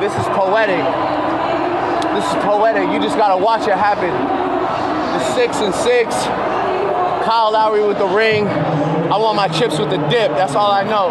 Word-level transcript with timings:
This 0.00 0.12
is 0.12 0.26
poetic. 0.36 0.84
This 2.12 2.24
is 2.28 2.34
poetic. 2.44 2.92
You 2.92 3.00
just 3.00 3.16
gotta 3.16 3.42
watch 3.42 3.66
it 3.66 3.76
happen. 3.76 4.12
The 4.12 5.34
six 5.34 5.56
and 5.56 5.74
six. 5.74 6.14
Kyle 7.24 7.50
Lowry 7.52 7.84
with 7.86 7.98
the 7.98 8.06
ring. 8.06 8.46
I 8.46 9.16
want 9.16 9.36
my 9.36 9.48
chips 9.48 9.78
with 9.78 9.88
the 9.88 9.96
dip. 10.08 10.32
That's 10.32 10.54
all 10.54 10.70
I 10.70 10.84
know. 10.84 11.08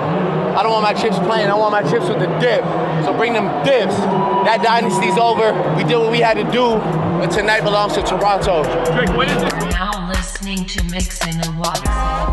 I 0.56 0.62
don't 0.62 0.72
want 0.72 0.84
my 0.84 0.94
chips 0.94 1.18
plain. 1.20 1.50
I 1.50 1.56
want 1.56 1.72
my 1.72 1.82
chips 1.82 2.08
with 2.08 2.20
the 2.20 2.28
dip. 2.40 2.64
So 3.06 3.14
bring 3.18 3.34
them 3.34 3.48
dips. 3.66 3.98
That 4.46 4.62
dynasty's 4.64 5.18
over. 5.18 5.52
We 5.76 5.84
did 5.84 5.98
what 5.98 6.12
we 6.12 6.20
had 6.20 6.36
to 6.38 6.44
do, 6.52 6.78
but 7.20 7.32
tonight 7.32 7.62
belongs 7.62 7.94
to 7.96 8.04
Toronto. 8.04 8.64
Now 9.72 10.08
listening 10.10 10.64
to 10.66 10.84
Mixing 10.86 11.36
and 11.42 11.58
Watson. 11.60 12.25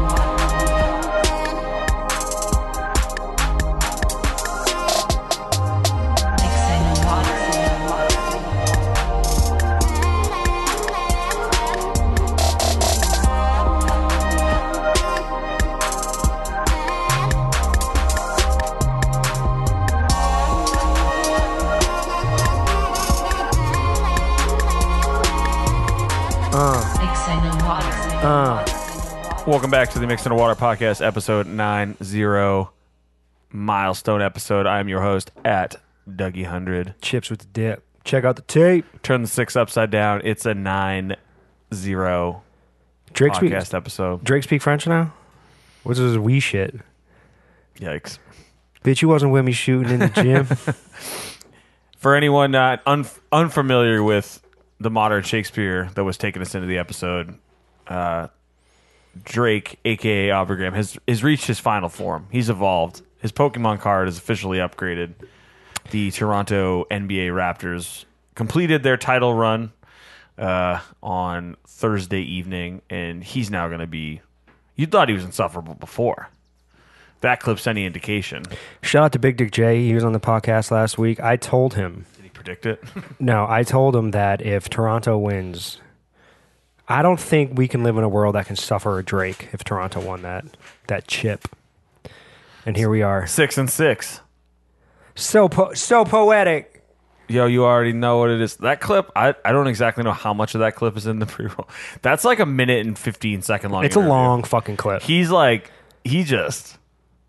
Uh. 26.55 26.85
Mixing 27.01 27.51
and 27.51 27.63
Watson. 27.63 28.13
Uh. 28.23 29.45
Welcome 29.47 29.71
back 29.71 29.89
to 29.93 29.99
the 29.99 30.07
Mix 30.07 30.27
and 30.27 30.37
Water 30.37 30.55
Podcast, 30.55 31.05
episode 31.05 31.47
90, 31.47 32.69
milestone 33.51 34.21
episode. 34.21 34.67
I'm 34.67 34.87
your 34.87 35.01
host 35.01 35.31
at 35.47 35.77
Dougie100. 36.07 36.95
chips 37.01 37.31
with 37.31 37.39
the 37.41 37.47
dip. 37.47 37.85
Check 38.05 38.25
out 38.25 38.37
the 38.37 38.43
tape. 38.43 38.85
Turn 39.03 39.23
the 39.23 39.29
six 39.29 39.57
upside 39.57 39.91
down. 39.91 40.21
It's 40.25 40.45
a 40.45 40.53
9 40.53 41.17
0 41.73 42.43
Drake 43.15 43.35
speak 43.35 43.53
episode. 43.53 44.23
Drake 44.23 44.43
speak 44.43 44.61
French 44.61 44.87
now? 44.87 45.15
What's 45.85 46.01
this 46.01 46.19
wee 46.19 46.41
shit? 46.41 46.77
Yikes. 47.77 48.19
Bitch, 48.85 49.01
you 49.01 49.09
wasn't 49.09 49.33
with 49.33 49.45
me 49.47 49.53
shooting 49.53 49.93
in 49.93 50.01
the 50.01 50.09
gym. 50.09 50.45
For 51.97 52.15
anyone 52.15 52.51
not 52.51 52.83
un- 52.85 53.07
unfamiliar 53.31 54.03
with 54.03 54.42
the 54.83 54.91
modern 54.91 55.23
Shakespeare 55.23 55.91
that 55.95 56.05
was 56.05 56.17
taking 56.17 56.43
us 56.43 56.55
into 56.55 56.67
the 56.67 56.79
episode, 56.79 57.39
uh, 57.87 58.29
Drake, 59.25 59.79
aka 59.85 60.31
Aubrey 60.31 60.71
has 60.73 60.99
has 61.07 61.23
reached 61.23 61.47
his 61.47 61.59
final 61.59 61.89
form. 61.89 62.27
He's 62.31 62.49
evolved. 62.51 63.03
His 63.19 63.33
Pokemon 63.33 63.81
card 63.81 64.09
is 64.09 64.19
officially 64.19 64.59
upgraded. 64.59 65.15
The 65.91 66.11
Toronto 66.11 66.85
NBA 66.91 67.29
Raptors 67.29 68.05
completed 68.35 68.83
their 68.83 68.97
title 68.97 69.35
run 69.35 69.73
uh, 70.39 70.81
on 71.03 71.57
Thursday 71.67 72.23
evening, 72.23 72.83
and 72.89 73.23
he's 73.23 73.51
now 73.51 73.69
going 73.69 73.81
to 73.81 73.87
be. 73.87 74.23
You 74.75 74.87
thought 74.87 75.09
he 75.09 75.15
was 75.15 75.25
insufferable 75.25 75.75
before. 75.75 76.29
That 77.21 77.39
clip's 77.41 77.67
any 77.67 77.85
indication. 77.85 78.43
Shout 78.81 79.05
out 79.05 79.13
to 79.13 79.19
Big 79.19 79.37
Dick 79.37 79.53
J. 79.53 79.85
He 79.85 79.95
was 79.95 80.03
on 80.03 80.13
the 80.13 80.21
podcast 80.21 80.71
last 80.73 80.99
week. 80.99 81.21
I 81.21 81.37
told 81.37 81.75
him, 81.75 82.07
predict 82.33 82.67
it? 82.67 82.83
no, 83.21 83.47
I 83.49 83.63
told 83.63 83.95
him 83.97 84.11
that 84.13 84.43
if 84.43 84.69
Toronto 84.69 85.19
wins, 85.19 85.81
I 86.89 87.03
don't 87.03 87.21
think 87.21 87.57
we 87.57 87.69
can 87.69 87.83
live 87.83 87.97
in 87.97 88.05
a 88.05 88.09
world 88.09 88.35
that 88.35 88.47
can 88.47 88.57
suffer 88.57 88.99
a 88.99 89.05
Drake 89.05 89.49
if 89.53 89.65
Toronto 89.65 90.01
won 90.01 90.23
that 90.23 90.45
that 90.89 91.07
chip. 91.07 91.49
And 92.67 92.77
here 92.77 92.89
we 92.91 93.03
are. 93.03 93.27
six 93.27 93.59
and 93.59 93.69
six. 93.71 94.21
So 95.15 95.49
po- 95.49 95.75
so 95.75 96.05
poetic. 96.05 96.69
Yo, 97.29 97.47
you 97.47 97.65
already 97.65 97.93
know 97.93 98.19
what 98.19 98.31
it 98.31 98.41
is. 98.41 98.57
That 98.57 98.81
clip, 98.81 99.11
I, 99.17 99.35
I 99.45 99.53
don't 99.53 99.67
exactly 99.67 100.05
know 100.05 100.13
how 100.13 100.35
much 100.35 100.55
of 100.55 100.61
that 100.61 100.75
clip 100.75 100.97
is 100.97 101.07
in 101.07 101.19
the 101.19 101.27
pre 101.35 101.47
roll. 101.47 101.69
That's 102.03 102.25
like 102.25 102.41
a 102.41 102.47
minute 102.47 102.85
and 102.87 102.99
15 102.99 103.43
second 103.43 103.71
long. 103.71 103.85
It's 103.85 103.97
a 103.97 104.01
long 104.01 104.43
fucking 104.43 104.77
clip. 104.77 105.03
He's 105.03 105.31
like, 105.31 105.71
he 106.05 106.25
just, 106.25 106.77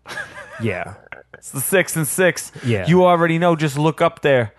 Yeah. 0.62 0.94
it's 1.32 1.52
the 1.52 1.60
six 1.60 1.96
and 1.96 2.06
six. 2.06 2.52
Yeah. 2.64 2.86
You 2.86 3.04
already 3.04 3.38
know. 3.38 3.56
Just 3.56 3.78
look 3.78 4.02
up 4.02 4.20
there. 4.22 4.52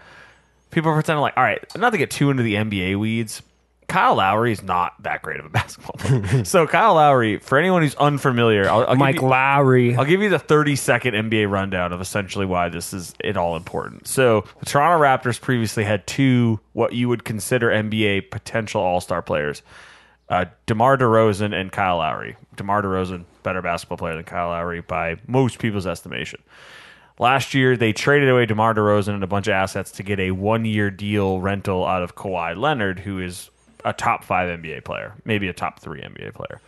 People 0.71 0.91
are 0.91 0.95
pretending 0.95 1.21
like, 1.21 1.37
all 1.37 1.43
right, 1.43 1.63
not 1.77 1.91
to 1.91 1.97
get 1.97 2.11
too 2.11 2.29
into 2.29 2.43
the 2.43 2.55
NBA 2.55 2.99
weeds. 2.99 3.41
Kyle 3.87 4.15
Lowry 4.15 4.51
is 4.51 4.63
not 4.63 4.93
that 5.03 5.21
great 5.21 5.39
of 5.39 5.45
a 5.45 5.49
basketball 5.51 5.95
player. 5.97 6.43
so 6.43 6.65
Kyle 6.65 6.95
Lowry, 6.95 7.37
for 7.37 7.57
anyone 7.57 7.83
who's 7.83 7.95
unfamiliar, 7.95 8.67
I'll, 8.67 8.85
I'll 8.87 8.95
Mike 8.95 9.15
give 9.15 9.23
you, 9.23 9.29
Lowry. 9.29 9.95
I'll 9.95 10.05
give 10.05 10.21
you 10.21 10.29
the 10.29 10.39
30 10.39 10.75
second 10.75 11.13
NBA 11.13 11.49
rundown 11.49 11.93
of 11.93 12.01
essentially 12.01 12.45
why 12.45 12.69
this 12.69 12.93
is 12.93 13.13
it 13.19 13.37
all 13.37 13.55
important. 13.55 14.07
So, 14.07 14.43
the 14.59 14.65
Toronto 14.65 15.03
Raptors 15.03 15.39
previously 15.39 15.83
had 15.83 16.05
two 16.07 16.59
what 16.73 16.93
you 16.93 17.07
would 17.09 17.23
consider 17.23 17.69
NBA 17.69 18.31
potential 18.31 18.81
All 18.81 19.01
Star 19.01 19.21
players 19.21 19.61
uh, 20.29 20.45
DeMar 20.65 20.97
DeRozan 20.97 21.53
and 21.53 21.71
Kyle 21.71 21.97
Lowry. 21.97 22.35
DeMar 22.55 22.81
DeRozan, 22.81 23.25
better 23.43 23.61
basketball 23.61 23.97
player 23.97 24.15
than 24.15 24.23
Kyle 24.23 24.49
Lowry 24.49 24.81
by 24.81 25.17
most 25.27 25.59
people's 25.59 25.85
estimation. 25.85 26.41
Last 27.17 27.53
year, 27.53 27.77
they 27.77 27.93
traded 27.93 28.29
away 28.29 28.45
DeMar 28.45 28.73
DeRozan 28.73 29.13
and 29.13 29.23
a 29.23 29.27
bunch 29.27 29.47
of 29.47 29.53
assets 29.53 29.91
to 29.91 30.03
get 30.03 30.19
a 30.19 30.31
one 30.31 30.65
year 30.65 30.91
deal 30.91 31.39
rental 31.39 31.85
out 31.85 32.03
of 32.03 32.15
Kawhi 32.15 32.57
Leonard, 32.57 32.99
who 32.99 33.19
is 33.19 33.49
a 33.85 33.93
top 33.93 34.23
five 34.23 34.59
NBA 34.59 34.83
player, 34.83 35.13
maybe 35.23 35.47
a 35.47 35.53
top 35.53 35.79
three 35.79 36.01
NBA 36.01 36.33
player 36.33 36.59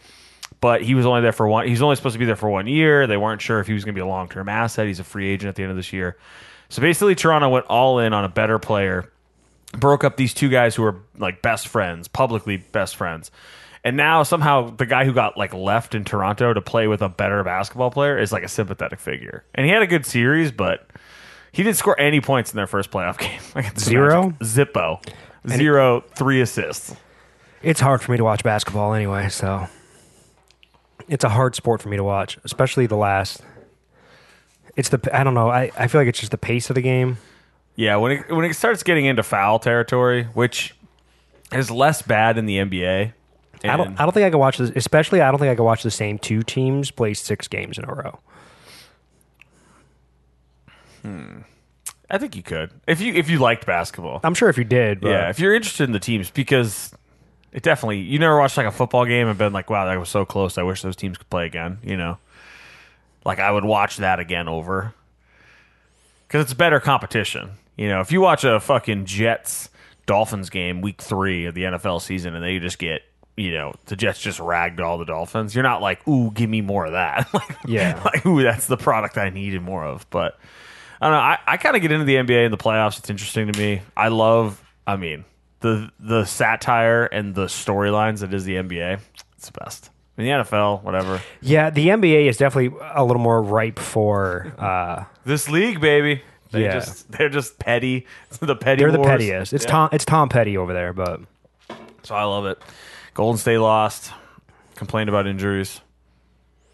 but 0.59 0.81
he 0.81 0.95
was 0.95 1.05
only 1.05 1.21
there 1.21 1.31
for 1.31 1.47
one. 1.47 1.67
He's 1.67 1.81
only 1.81 1.95
supposed 1.95 2.13
to 2.13 2.19
be 2.19 2.25
there 2.25 2.35
for 2.35 2.49
one 2.49 2.67
year. 2.67 3.07
They 3.07 3.17
weren't 3.17 3.41
sure 3.41 3.59
if 3.59 3.67
he 3.67 3.73
was 3.73 3.83
going 3.83 3.93
to 3.93 3.97
be 3.97 4.03
a 4.03 4.07
long 4.07 4.27
term 4.27 4.49
asset. 4.49 4.87
He's 4.87 4.99
a 4.99 5.03
free 5.03 5.29
agent 5.29 5.49
at 5.49 5.55
the 5.55 5.63
end 5.63 5.71
of 5.71 5.77
this 5.77 5.93
year. 5.93 6.17
So 6.69 6.81
basically, 6.81 7.15
Toronto 7.15 7.49
went 7.49 7.65
all 7.67 7.99
in 7.99 8.13
on 8.13 8.23
a 8.23 8.29
better 8.29 8.59
player, 8.59 9.09
broke 9.73 10.03
up 10.03 10.17
these 10.17 10.33
two 10.33 10.49
guys 10.49 10.75
who 10.75 10.83
were 10.83 10.97
like 11.17 11.41
best 11.41 11.67
friends, 11.67 12.07
publicly 12.07 12.57
best 12.57 12.95
friends. 12.95 13.31
And 13.83 13.95
now 13.95 14.23
somehow 14.23 14.69
the 14.75 14.85
guy 14.85 15.05
who 15.05 15.13
got 15.13 15.37
like 15.37 15.53
left 15.53 15.95
in 15.95 16.03
Toronto 16.03 16.53
to 16.53 16.61
play 16.61 16.87
with 16.87 17.01
a 17.01 17.09
better 17.09 17.43
basketball 17.43 17.91
player 17.91 18.17
is 18.17 18.31
like 18.31 18.43
a 18.43 18.47
sympathetic 18.47 18.99
figure. 18.99 19.43
And 19.55 19.65
he 19.65 19.71
had 19.71 19.81
a 19.81 19.87
good 19.87 20.05
series, 20.05 20.51
but 20.51 20.89
he 21.51 21.63
didn't 21.63 21.77
score 21.77 21.99
any 21.99 22.19
points 22.21 22.51
in 22.51 22.57
their 22.57 22.67
first 22.67 22.91
playoff 22.91 23.17
game. 23.53 23.71
the 23.73 23.79
Zero? 23.79 24.23
Magic. 24.23 24.39
Zippo. 24.39 25.03
Zero, 25.47 26.01
three 26.15 26.41
assists. 26.41 26.95
It's 27.61 27.79
hard 27.79 28.01
for 28.01 28.11
me 28.11 28.17
to 28.17 28.23
watch 28.23 28.43
basketball 28.43 28.93
anyway, 28.93 29.29
so 29.29 29.67
it's 31.07 31.23
a 31.23 31.29
hard 31.29 31.55
sport 31.55 31.81
for 31.81 31.89
me 31.89 31.97
to 31.97 32.03
watch, 32.03 32.37
especially 32.43 32.85
the 32.85 32.97
last. 32.97 33.41
It's 34.75 34.89
the 34.89 34.99
I 35.17 35.23
don't 35.23 35.33
know. 35.33 35.49
I, 35.49 35.71
I 35.77 35.87
feel 35.87 36.01
like 36.01 36.07
it's 36.07 36.19
just 36.19 36.31
the 36.31 36.37
pace 36.37 36.69
of 36.69 36.75
the 36.75 36.81
game. 36.81 37.17
Yeah, 37.75 37.95
when 37.95 38.11
it 38.11 38.29
when 38.31 38.45
it 38.45 38.53
starts 38.55 38.83
getting 38.83 39.05
into 39.05 39.23
foul 39.23 39.57
territory, 39.59 40.25
which 40.33 40.75
is 41.51 41.71
less 41.71 42.01
bad 42.01 42.37
in 42.37 42.45
the 42.45 42.57
NBA. 42.57 43.13
I 43.63 43.77
don't 43.77 43.99
I 43.99 44.03
don't 44.03 44.13
think 44.13 44.25
I 44.25 44.29
could 44.29 44.37
watch 44.37 44.57
this. 44.57 44.71
Especially 44.75 45.21
I 45.21 45.31
don't 45.31 45.39
think 45.39 45.51
I 45.51 45.55
could 45.55 45.63
watch 45.63 45.83
the 45.83 45.91
same 45.91 46.19
two 46.19 46.43
teams 46.43 46.91
play 46.91 47.13
six 47.13 47.47
games 47.47 47.77
in 47.77 47.85
a 47.85 47.93
row. 47.93 48.19
Hmm. 51.01 51.39
I 52.09 52.17
think 52.17 52.35
you 52.35 52.43
could 52.43 52.71
if 52.87 53.01
you 53.01 53.13
if 53.13 53.29
you 53.29 53.39
liked 53.39 53.65
basketball. 53.65 54.19
I'm 54.23 54.33
sure 54.33 54.49
if 54.49 54.57
you 54.57 54.63
did, 54.63 55.01
but 55.01 55.09
yeah, 55.09 55.29
if 55.29 55.39
you're 55.39 55.53
interested 55.53 55.83
in 55.83 55.91
the 55.91 55.99
teams, 55.99 56.29
because 56.29 56.93
it 57.51 57.63
definitely 57.63 57.99
you 57.99 58.19
never 58.19 58.37
watched 58.37 58.57
like 58.57 58.65
a 58.65 58.71
football 58.71 59.05
game 59.05 59.27
and 59.27 59.37
been 59.37 59.53
like, 59.53 59.69
wow, 59.69 59.85
that 59.85 59.99
was 59.99 60.09
so 60.09 60.25
close. 60.25 60.57
I 60.57 60.63
wish 60.63 60.81
those 60.81 60.95
teams 60.95 61.17
could 61.17 61.29
play 61.29 61.45
again. 61.45 61.79
You 61.83 61.97
know, 61.97 62.17
like 63.25 63.39
I 63.39 63.51
would 63.51 63.65
watch 63.65 63.97
that 63.97 64.19
again 64.19 64.47
over 64.47 64.93
because 66.27 66.43
it's 66.43 66.53
better 66.53 66.79
competition. 66.79 67.51
You 67.75 67.89
know, 67.89 67.99
if 67.99 68.11
you 68.11 68.21
watch 68.21 68.43
a 68.43 68.59
fucking 68.59 69.05
Jets 69.05 69.69
Dolphins 70.05 70.49
game 70.49 70.81
week 70.81 71.01
three 71.01 71.45
of 71.45 71.53
the 71.53 71.63
NFL 71.63 72.01
season 72.01 72.35
and 72.35 72.43
they 72.43 72.57
just 72.59 72.79
get 72.79 73.03
you 73.37 73.53
know 73.53 73.73
the 73.85 73.95
Jets 73.95 74.19
just 74.19 74.39
ragged 74.39 74.81
all 74.81 74.97
the 74.97 75.05
Dolphins, 75.05 75.53
you're 75.55 75.63
not 75.63 75.81
like, 75.81 76.05
ooh, 76.07 76.31
give 76.31 76.49
me 76.49 76.61
more 76.61 76.85
of 76.85 76.91
that. 76.93 77.27
like, 77.33 77.57
Yeah. 77.65 78.01
like 78.05 78.25
ooh, 78.25 78.43
that's 78.43 78.67
the 78.67 78.77
product 78.77 79.17
I 79.17 79.29
needed 79.29 79.61
more 79.61 79.85
of. 79.85 80.09
But 80.09 80.37
I 80.99 81.05
don't 81.07 81.13
know. 81.13 81.19
I, 81.21 81.37
I 81.45 81.57
kind 81.57 81.75
of 81.75 81.81
get 81.81 81.91
into 81.91 82.05
the 82.05 82.15
NBA 82.15 82.45
and 82.45 82.51
the 82.53 82.57
playoffs. 82.57 82.97
It's 82.99 83.09
interesting 83.09 83.51
to 83.51 83.57
me. 83.59 83.81
I 83.95 84.07
love. 84.09 84.61
I 84.85 84.95
mean, 84.97 85.23
the 85.59 85.91
the 85.99 86.25
satire 86.25 87.05
and 87.05 87.35
the 87.35 87.45
storylines 87.45 88.19
that 88.21 88.33
is 88.33 88.43
the 88.45 88.55
NBA. 88.55 88.99
It's 89.37 89.49
the 89.49 89.59
best. 89.59 89.91
In 90.17 90.23
the 90.23 90.31
NFL, 90.31 90.81
whatever. 90.81 91.21
yeah, 91.41 91.69
the 91.69 91.89
NBA 91.89 92.27
is 92.27 92.37
definitely 92.37 92.75
a 92.95 93.05
little 93.05 93.21
more 93.21 93.39
ripe 93.39 93.77
for. 93.77 94.51
Uh, 94.57 95.03
This 95.25 95.47
league, 95.47 95.79
baby. 95.79 96.23
They 96.49 96.63
Yeah. 96.63 96.73
just 96.79 97.11
they're 97.11 97.29
just 97.29 97.59
petty. 97.59 98.07
the 98.39 98.55
petty. 98.55 98.81
they're 98.81 98.91
the 98.91 98.97
wars. 98.97 99.09
pettiest. 99.11 99.53
It's 99.53 99.65
Yeah. 99.65 99.69
Tom. 99.71 99.89
It's 99.91 100.05
Tom 100.05 100.29
Petty 100.29 100.57
over 100.57 100.73
there, 100.73 100.91
but 100.93 101.19
So 102.01 102.15
I 102.15 102.23
love 102.23 102.47
it. 102.47 102.57
Golden 103.17 103.39
State 103.39 103.57
lost. 103.57 104.11
Complained 104.75 105.09
about 105.09 105.25
injuries. 105.25 105.81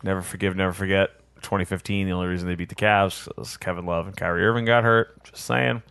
Never 0.03 0.21
forgive, 0.21 0.57
never 0.57 0.73
forget. 0.73 1.11
2015, 1.37 2.05
the 2.05 2.11
only 2.11 2.27
reason 2.27 2.49
they 2.49 2.55
beat 2.55 2.67
the 2.67 2.75
Cavs 2.75 3.29
was 3.37 3.55
Kevin 3.55 3.85
Love 3.85 4.07
and 4.07 4.15
Kyrie 4.17 4.45
Irving 4.45 4.65
got 4.65 4.83
hurt. 4.83 5.23
Just 5.23 5.45
saying. 5.45 5.81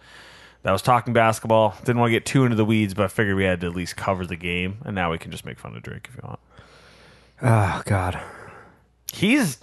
That 0.62 0.72
was 0.72 0.82
talking 0.82 1.14
basketball. 1.14 1.74
Didn't 1.84 1.98
want 2.00 2.08
to 2.10 2.12
get 2.12 2.26
too 2.26 2.44
into 2.44 2.54
the 2.56 2.66
weeds, 2.66 2.92
but 2.92 3.04
I 3.04 3.08
figured 3.08 3.34
we 3.34 3.44
had 3.44 3.62
to 3.62 3.68
at 3.68 3.74
least 3.74 3.96
cover 3.96 4.26
the 4.26 4.36
game. 4.36 4.76
And 4.84 4.94
now 4.94 5.10
we 5.10 5.16
can 5.16 5.30
just 5.30 5.46
make 5.46 5.58
fun 5.58 5.74
of 5.74 5.82
Drake 5.82 6.06
if 6.10 6.16
you 6.16 6.20
want. 6.22 6.40
oh 7.40 7.82
god. 7.86 8.20
He's 9.10 9.58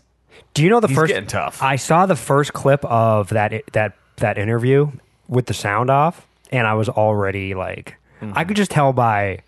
Do 0.55 0.63
you 0.63 0.69
know 0.71 0.79
the 0.79 0.87
He's 0.87 0.97
first? 0.97 1.13
getting 1.13 1.27
tough. 1.27 1.61
I 1.61 1.75
saw 1.75 2.07
the 2.07 2.15
first 2.15 2.53
clip 2.53 2.83
of 2.85 3.29
that 3.29 3.61
that 3.73 3.95
that 4.17 4.39
interview. 4.39 4.91
with 5.27 5.45
the 5.45 5.53
sound 5.53 5.91
off, 5.91 6.25
and 6.51 6.65
I 6.65 6.73
was 6.73 6.89
already 6.89 7.53
like, 7.53 7.95
Mm-hmm. 8.21 8.33
I 8.35 8.43
could 8.43 8.57
just 8.57 8.71
tell 8.71 8.91
by 8.91 9.43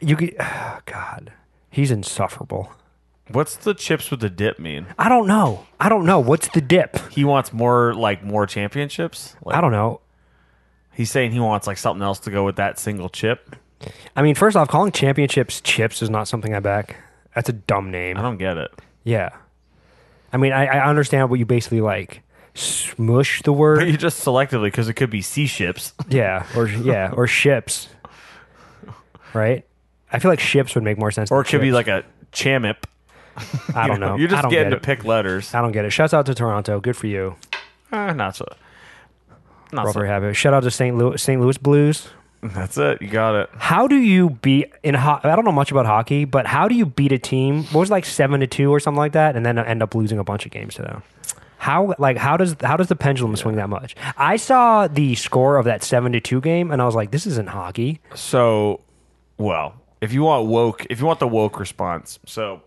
you 0.00 0.16
could. 0.16 0.36
God, 0.86 1.32
he's 1.70 1.90
insufferable. 1.90 2.72
What's 3.28 3.56
the 3.56 3.74
chips 3.74 4.10
with 4.10 4.20
the 4.20 4.28
dip 4.28 4.58
mean? 4.58 4.86
I 4.98 5.08
don't 5.08 5.26
know. 5.26 5.66
I 5.80 5.88
don't 5.88 6.04
know. 6.04 6.18
What's 6.20 6.48
the 6.48 6.60
dip? 6.60 6.98
He 7.10 7.24
wants 7.24 7.52
more 7.52 7.94
like 7.94 8.22
more 8.22 8.46
championships. 8.46 9.36
Like, 9.44 9.56
I 9.56 9.60
don't 9.60 9.72
know. 9.72 10.00
He's 10.92 11.10
saying 11.10 11.32
he 11.32 11.40
wants 11.40 11.66
like 11.66 11.78
something 11.78 12.02
else 12.02 12.18
to 12.20 12.30
go 12.30 12.44
with 12.44 12.56
that 12.56 12.78
single 12.78 13.08
chip. 13.08 13.56
I 14.14 14.22
mean, 14.22 14.34
first 14.34 14.56
off, 14.56 14.68
calling 14.68 14.92
championships 14.92 15.60
chips 15.60 16.02
is 16.02 16.10
not 16.10 16.28
something 16.28 16.54
I 16.54 16.60
back. 16.60 16.96
That's 17.34 17.48
a 17.48 17.52
dumb 17.54 17.90
name. 17.90 18.18
I 18.18 18.22
don't 18.22 18.36
get 18.36 18.58
it. 18.58 18.70
Yeah. 19.04 19.30
I 20.32 20.36
mean, 20.36 20.52
I, 20.52 20.66
I 20.66 20.88
understand 20.88 21.30
what 21.30 21.38
you 21.38 21.46
basically 21.46 21.80
like 21.80 22.22
smush 22.54 23.42
the 23.42 23.52
word. 23.52 23.78
But 23.78 23.88
you 23.88 23.96
just 23.96 24.24
selectively 24.24 24.64
because 24.64 24.88
it 24.88 24.94
could 24.94 25.10
be 25.10 25.22
sea 25.22 25.46
ships. 25.46 25.94
yeah, 26.08 26.46
or 26.56 26.68
yeah, 26.68 27.12
or 27.12 27.26
ships. 27.26 27.88
Right? 29.34 29.64
I 30.12 30.18
feel 30.18 30.30
like 30.30 30.40
ships 30.40 30.74
would 30.74 30.84
make 30.84 30.98
more 30.98 31.10
sense. 31.10 31.30
Or 31.30 31.40
it 31.40 31.44
than 31.44 31.50
could 31.52 31.60
be 31.62 31.72
like 31.72 31.88
a 31.88 32.04
chamip. 32.32 32.84
I 33.74 33.88
don't 33.88 33.98
know. 34.00 34.16
You're 34.18 34.28
I 34.28 34.30
just 34.32 34.42
don't 34.42 34.50
getting 34.50 34.70
get 34.70 34.70
to 34.70 34.76
it. 34.76 34.82
pick 34.82 35.04
letters. 35.04 35.54
I 35.54 35.62
don't 35.62 35.72
get 35.72 35.84
it. 35.84 35.90
Shouts 35.90 36.12
out 36.14 36.26
to 36.26 36.34
Toronto. 36.34 36.80
Good 36.80 36.96
for 36.96 37.06
you. 37.06 37.36
Eh, 37.90 38.12
not 38.12 38.36
so. 38.36 38.46
Not 39.72 39.86
Rover 39.86 40.00
so. 40.00 40.06
happy. 40.06 40.34
Shout 40.34 40.52
out 40.52 40.62
to 40.64 40.70
St. 40.70 40.96
Louis, 40.96 41.20
St. 41.20 41.40
Louis 41.40 41.56
Blues. 41.56 42.08
That's 42.42 42.76
it. 42.76 43.00
You 43.00 43.08
got 43.08 43.36
it. 43.36 43.50
How 43.56 43.86
do 43.86 43.96
you 43.96 44.30
beat 44.30 44.72
in 44.82 44.94
ho- 44.94 45.20
I 45.22 45.34
don't 45.36 45.44
know 45.44 45.52
much 45.52 45.70
about 45.70 45.86
hockey, 45.86 46.24
but 46.24 46.44
how 46.46 46.66
do 46.68 46.74
you 46.74 46.84
beat 46.84 47.12
a 47.12 47.18
team? 47.18 47.62
What 47.64 47.80
was 47.80 47.88
it, 47.90 47.92
like 47.92 48.04
seven 48.04 48.40
to 48.40 48.46
two 48.46 48.70
or 48.70 48.80
something 48.80 48.98
like 48.98 49.12
that, 49.12 49.36
and 49.36 49.46
then 49.46 49.58
end 49.58 49.82
up 49.82 49.94
losing 49.94 50.18
a 50.18 50.24
bunch 50.24 50.44
of 50.44 50.50
games 50.50 50.74
to 50.74 50.82
them? 50.82 51.02
How 51.58 51.94
like 51.98 52.16
how 52.16 52.36
does 52.36 52.56
how 52.60 52.76
does 52.76 52.88
the 52.88 52.96
pendulum 52.96 53.36
swing 53.36 53.54
that 53.56 53.68
much? 53.68 53.94
I 54.16 54.36
saw 54.36 54.88
the 54.88 55.14
score 55.14 55.56
of 55.56 55.64
that 55.66 55.84
seven 55.84 56.10
to 56.12 56.20
two 56.20 56.40
game, 56.40 56.72
and 56.72 56.82
I 56.82 56.84
was 56.84 56.96
like, 56.96 57.12
this 57.12 57.26
isn't 57.26 57.48
hockey. 57.48 58.00
So, 58.16 58.80
well, 59.38 59.74
if 60.02 60.12
you 60.12 60.22
want 60.24 60.46
woke, 60.48 60.86
if 60.90 61.00
you 61.00 61.06
want 61.06 61.18
the 61.20 61.28
woke 61.28 61.58
response, 61.58 62.18
so 62.26 62.60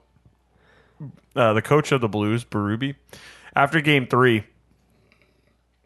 uh, 1.36 1.54
the 1.54 1.62
coach 1.62 1.92
of 1.92 2.02
the 2.02 2.08
Blues, 2.10 2.44
Berube, 2.44 2.96
after 3.56 3.80
Game 3.82 4.08
Three, 4.08 4.46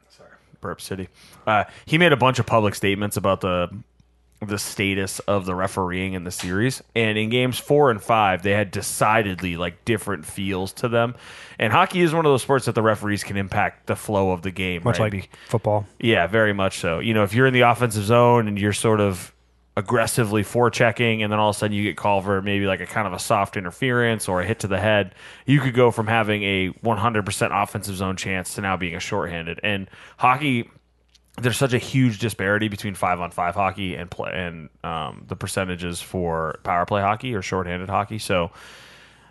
sorry, 0.09 0.29
Burp 0.61 0.79
City, 0.81 1.09
uh, 1.47 1.65
he 1.85 1.97
made 1.97 2.13
a 2.13 2.17
bunch 2.17 2.39
of 2.39 2.45
public 2.45 2.75
statements 2.75 3.17
about 3.17 3.41
the 3.41 3.69
the 4.41 4.57
status 4.57 5.19
of 5.19 5.45
the 5.45 5.53
refereeing 5.53 6.13
in 6.13 6.23
the 6.23 6.31
series. 6.31 6.81
And 6.95 7.17
in 7.17 7.27
games 7.29 7.59
four 7.59 7.91
and 7.91 8.01
five, 8.01 8.41
they 8.41 8.51
had 8.53 8.71
decidedly 8.71 9.57
like 9.57 9.83
different 9.83 10.25
feels 10.25 10.71
to 10.75 10.87
them. 10.87 11.15
And 11.59 11.73
hockey 11.73 11.99
is 11.99 12.13
one 12.13 12.25
of 12.25 12.31
those 12.31 12.41
sports 12.43 12.65
that 12.65 12.73
the 12.73 12.81
referees 12.81 13.21
can 13.21 13.35
impact 13.35 13.87
the 13.87 13.97
flow 13.97 14.31
of 14.31 14.41
the 14.43 14.51
game, 14.51 14.83
Much 14.85 14.97
right? 14.97 15.11
like 15.11 15.29
football. 15.49 15.85
yeah, 15.99 16.25
very 16.27 16.53
much 16.53 16.77
so. 16.79 16.99
You 16.99 17.13
know, 17.13 17.23
if 17.23 17.33
you're 17.33 17.47
in 17.47 17.53
the 17.53 17.61
offensive 17.61 18.05
zone 18.05 18.47
and 18.47 18.57
you're 18.57 18.71
sort 18.71 19.01
of 19.01 19.33
aggressively 19.77 20.44
forechecking, 20.44 21.21
and 21.21 21.31
then 21.31 21.39
all 21.39 21.50
of 21.50 21.56
a 21.56 21.60
sudden 21.60 21.75
you 21.75 21.83
get 21.83 21.95
called 21.95 22.25
for 22.25 22.42
maybe 22.42 22.66
like 22.66 22.81
a 22.81 22.86
kind 22.86 23.07
of 23.07 23.13
a 23.13 23.19
soft 23.19 23.56
interference 23.56 24.27
or 24.27 24.42
a 24.42 24.45
hit 24.45 24.60
to 24.60 24.68
the 24.68 24.80
head, 24.80 25.16
you 25.45 25.60
could 25.62 25.74
go 25.74 25.92
from 25.92 26.07
having 26.07 26.44
a 26.44 26.69
100% 26.69 27.63
offensive 27.63 27.95
zone 27.95 28.18
chance 28.18 28.56
to 28.56 28.62
now 28.62 28.75
being 28.75 28.95
a 28.95 29.00
shorthanded. 29.00 29.60
And 29.63 29.89
hockey, 30.18 30.69
there's 31.38 31.57
such 31.57 31.74
a 31.74 31.77
huge 31.77 32.19
disparity 32.19 32.68
between 32.68 32.95
five 32.95 33.21
on 33.21 33.31
five 33.31 33.56
hockey 33.56 33.95
and 33.95 34.12
play 34.12 34.31
and 34.33 34.69
um, 34.83 35.24
the 35.27 35.36
percentages 35.36 36.01
for 36.01 36.60
power 36.63 36.86
play 36.86 37.01
hockey 37.01 37.33
or 37.33 37.42
shorthanded 37.42 37.89
hockey. 37.89 38.19
So 38.19 38.51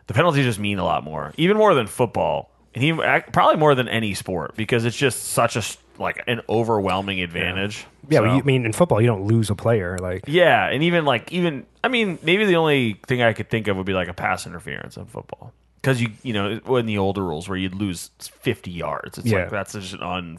the 0.07 0.15
penalties 0.15 0.45
just 0.45 0.59
mean 0.59 0.79
a 0.79 0.85
lot 0.85 1.05
more, 1.05 1.35
even 1.37 1.57
more 1.57 1.75
than 1.75 1.87
football, 1.87 2.51
and 2.75 2.85
ac- 2.85 3.27
probably 3.33 3.57
more 3.57 3.75
than 3.75 3.89
any 3.89 4.15
sport 4.15 4.57
because 4.57 4.85
it's 4.85 4.97
just 4.97 5.25
such 5.25 5.57
a 5.57 5.63
like 6.01 6.23
an 6.29 6.41
overwhelming 6.49 7.21
advantage. 7.21 7.87
Yeah, 8.09 8.19
So- 8.21 8.25
but 8.27 8.33
you 8.35 8.39
I 8.41 8.43
mean 8.43 8.65
in 8.67 8.73
football 8.73 9.01
you 9.01 9.07
don't 9.07 9.25
lose 9.25 9.51
a 9.51 9.55
player 9.55 9.99
like 9.99 10.25
yeah, 10.27 10.69
and 10.69 10.83
even 10.83 11.05
like 11.05 11.33
even 11.33 11.67
I 11.83 11.89
mean 11.89 12.19
maybe 12.23 12.45
the 12.47 12.57
only 12.57 12.95
thing 13.07 13.23
I 13.23 13.33
could 13.33 13.51
think 13.51 13.69
of 13.69 13.77
would 13.77 13.87
be 13.87 13.95
like 13.95 14.09
a 14.09 14.15
pass 14.15 14.47
interference 14.47 14.97
in 14.97 15.07
football 15.07 15.53
because 15.83 16.01
you 16.01 16.09
you 16.23 16.33
know 16.33 16.61
in 16.77 16.87
the 16.87 16.99
older 16.99 17.23
rules 17.25 17.49
where 17.49 17.59
you'd 17.59 17.75
lose 17.75 18.11
fifty 18.19 18.71
yards, 18.71 19.19
it's 19.19 19.27
Yeah. 19.27 19.41
like 19.43 19.51
that's 19.51 19.73
just 19.73 19.95
an 19.95 20.03
un. 20.03 20.39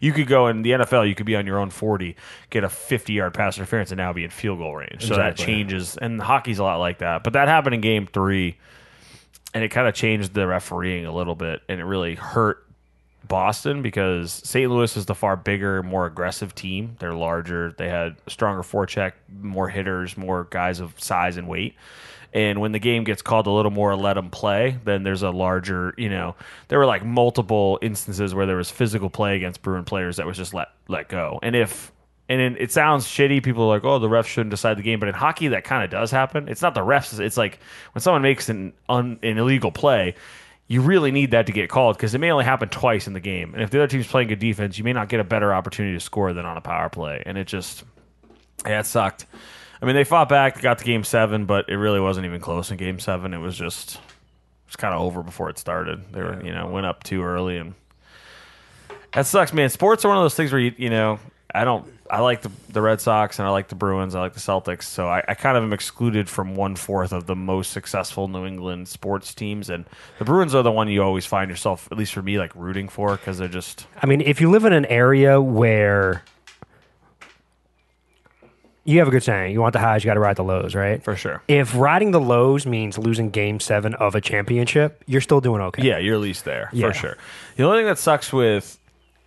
You 0.00 0.12
could 0.12 0.26
go 0.28 0.46
in 0.48 0.62
the 0.62 0.70
NFL, 0.72 1.08
you 1.08 1.14
could 1.14 1.26
be 1.26 1.36
on 1.36 1.46
your 1.46 1.58
own 1.58 1.70
forty, 1.70 2.16
get 2.50 2.64
a 2.64 2.68
fifty 2.68 3.12
yard 3.14 3.34
pass 3.34 3.56
interference, 3.58 3.90
and 3.90 3.98
now 3.98 4.12
be 4.12 4.24
in 4.24 4.30
field 4.30 4.58
goal 4.58 4.74
range. 4.76 5.04
So 5.06 5.16
that 5.16 5.36
changes, 5.36 5.96
and 5.96 6.20
hockey's 6.20 6.58
a 6.58 6.62
lot 6.64 6.76
like 6.78 6.98
that. 6.98 7.22
But 7.24 7.32
that 7.34 7.48
happened 7.48 7.74
in 7.74 7.80
Game 7.80 8.06
Three, 8.06 8.56
and 9.54 9.64
it 9.64 9.68
kind 9.70 9.88
of 9.88 9.94
changed 9.94 10.34
the 10.34 10.46
refereeing 10.46 11.06
a 11.06 11.12
little 11.12 11.34
bit, 11.34 11.62
and 11.68 11.80
it 11.80 11.84
really 11.84 12.14
hurt 12.14 12.66
Boston 13.26 13.82
because 13.82 14.32
St. 14.32 14.70
Louis 14.70 14.96
is 14.96 15.06
the 15.06 15.14
far 15.14 15.36
bigger, 15.36 15.82
more 15.82 16.06
aggressive 16.06 16.54
team. 16.54 16.96
They're 16.98 17.14
larger. 17.14 17.74
They 17.76 17.88
had 17.88 18.16
stronger 18.26 18.62
forecheck, 18.62 19.12
more 19.40 19.68
hitters, 19.68 20.16
more 20.16 20.48
guys 20.50 20.80
of 20.80 20.98
size 21.00 21.36
and 21.36 21.48
weight. 21.48 21.74
And 22.32 22.60
when 22.60 22.72
the 22.72 22.78
game 22.78 23.04
gets 23.04 23.22
called 23.22 23.46
a 23.46 23.50
little 23.50 23.72
more 23.72 23.96
let 23.96 24.14
them 24.14 24.30
play, 24.30 24.78
then 24.84 25.02
there's 25.02 25.22
a 25.22 25.30
larger, 25.30 25.94
you 25.96 26.08
know, 26.08 26.36
there 26.68 26.78
were 26.78 26.86
like 26.86 27.04
multiple 27.04 27.78
instances 27.82 28.34
where 28.34 28.46
there 28.46 28.56
was 28.56 28.70
physical 28.70 29.10
play 29.10 29.36
against 29.36 29.62
Bruin 29.62 29.84
players 29.84 30.16
that 30.16 30.26
was 30.26 30.36
just 30.36 30.54
let 30.54 30.68
let 30.86 31.08
go. 31.08 31.40
And 31.42 31.56
if 31.56 31.90
and 32.30 32.40
it, 32.40 32.62
it 32.62 32.72
sounds 32.72 33.06
shitty. 33.06 33.42
People 33.42 33.64
are 33.64 33.74
like, 33.74 33.84
"Oh, 33.84 33.98
the 33.98 34.08
refs 34.08 34.26
shouldn't 34.26 34.50
decide 34.50 34.78
the 34.78 34.82
game," 34.82 35.00
but 35.00 35.08
in 35.08 35.14
hockey, 35.14 35.48
that 35.48 35.64
kind 35.64 35.82
of 35.82 35.90
does 35.90 36.12
happen. 36.12 36.48
It's 36.48 36.62
not 36.62 36.74
the 36.74 36.80
refs. 36.80 37.18
It's 37.18 37.36
like 37.36 37.58
when 37.92 38.00
someone 38.00 38.22
makes 38.22 38.48
an 38.48 38.72
un, 38.88 39.18
an 39.24 39.36
illegal 39.36 39.72
play, 39.72 40.14
you 40.68 40.80
really 40.80 41.10
need 41.10 41.32
that 41.32 41.46
to 41.46 41.52
get 41.52 41.68
called 41.68 41.96
because 41.96 42.14
it 42.14 42.18
may 42.18 42.30
only 42.30 42.44
happen 42.44 42.68
twice 42.68 43.08
in 43.08 43.12
the 43.14 43.20
game. 43.20 43.52
And 43.52 43.64
if 43.64 43.70
the 43.70 43.78
other 43.78 43.88
team's 43.88 44.06
playing 44.06 44.28
good 44.28 44.38
defense, 44.38 44.78
you 44.78 44.84
may 44.84 44.92
not 44.92 45.08
get 45.08 45.18
a 45.18 45.24
better 45.24 45.52
opportunity 45.52 45.96
to 45.96 46.00
score 46.00 46.32
than 46.32 46.46
on 46.46 46.56
a 46.56 46.60
power 46.60 46.88
play. 46.88 47.20
And 47.26 47.36
it 47.36 47.48
just, 47.48 47.82
yeah, 48.64 48.78
it 48.78 48.86
sucked. 48.86 49.26
I 49.82 49.86
mean, 49.86 49.96
they 49.96 50.04
fought 50.04 50.28
back, 50.28 50.62
got 50.62 50.78
to 50.78 50.84
game 50.84 51.02
seven, 51.02 51.46
but 51.46 51.68
it 51.68 51.76
really 51.76 51.98
wasn't 51.98 52.26
even 52.26 52.40
close 52.40 52.70
in 52.70 52.76
game 52.76 53.00
seven. 53.00 53.34
It 53.34 53.38
was 53.38 53.58
just, 53.58 53.96
it 53.96 54.00
was 54.68 54.76
kind 54.76 54.94
of 54.94 55.00
over 55.00 55.24
before 55.24 55.50
it 55.50 55.58
started. 55.58 56.12
They 56.12 56.22
were, 56.22 56.40
you 56.44 56.54
know, 56.54 56.68
went 56.68 56.86
up 56.86 57.02
too 57.02 57.24
early 57.24 57.56
and 57.56 57.74
that 59.12 59.26
sucks, 59.26 59.52
man. 59.52 59.70
Sports 59.70 60.04
are 60.04 60.08
one 60.08 60.18
of 60.18 60.22
those 60.22 60.36
things 60.36 60.52
where 60.52 60.60
you, 60.60 60.72
you 60.76 60.90
know, 60.90 61.18
I 61.54 61.64
don't. 61.64 61.86
I 62.10 62.20
like 62.20 62.42
the, 62.42 62.50
the 62.70 62.82
Red 62.82 63.00
Sox 63.00 63.38
and 63.38 63.46
I 63.46 63.50
like 63.52 63.68
the 63.68 63.74
Bruins. 63.76 64.14
I 64.16 64.20
like 64.20 64.34
the 64.34 64.40
Celtics. 64.40 64.82
So 64.84 65.06
I, 65.08 65.22
I 65.28 65.34
kind 65.34 65.56
of 65.56 65.62
am 65.62 65.72
excluded 65.72 66.28
from 66.28 66.56
one 66.56 66.74
fourth 66.74 67.12
of 67.12 67.26
the 67.26 67.36
most 67.36 67.70
successful 67.72 68.26
New 68.26 68.46
England 68.46 68.88
sports 68.88 69.32
teams. 69.34 69.70
And 69.70 69.84
the 70.18 70.24
Bruins 70.24 70.54
are 70.54 70.62
the 70.64 70.72
one 70.72 70.88
you 70.88 71.02
always 71.02 71.24
find 71.26 71.48
yourself, 71.50 71.86
at 71.92 71.96
least 71.98 72.12
for 72.12 72.22
me, 72.22 72.36
like 72.38 72.52
rooting 72.56 72.88
for 72.88 73.16
because 73.16 73.38
they're 73.38 73.46
just. 73.48 73.86
I 74.02 74.06
mean, 74.06 74.20
if 74.22 74.40
you 74.40 74.50
live 74.50 74.64
in 74.64 74.72
an 74.72 74.86
area 74.86 75.40
where 75.40 76.24
you 78.84 78.98
have 78.98 79.06
a 79.08 79.10
good 79.12 79.22
saying, 79.22 79.52
you 79.52 79.60
want 79.60 79.72
the 79.74 79.78
highs, 79.78 80.02
you 80.02 80.08
got 80.08 80.14
to 80.14 80.20
ride 80.20 80.36
the 80.36 80.42
lows, 80.42 80.74
right? 80.74 81.04
For 81.04 81.14
sure. 81.14 81.42
If 81.46 81.76
riding 81.76 82.10
the 82.10 82.20
lows 82.20 82.66
means 82.66 82.98
losing 82.98 83.30
game 83.30 83.60
seven 83.60 83.94
of 83.94 84.14
a 84.14 84.20
championship, 84.20 85.04
you're 85.06 85.20
still 85.20 85.40
doing 85.40 85.60
okay. 85.62 85.82
Yeah, 85.86 85.98
you're 85.98 86.14
at 86.14 86.20
least 86.20 86.44
there 86.44 86.70
Yeah. 86.72 86.88
for 86.88 86.94
sure. 86.94 87.18
The 87.56 87.62
only 87.64 87.78
thing 87.80 87.86
that 87.86 87.98
sucks 87.98 88.32
with, 88.32 88.78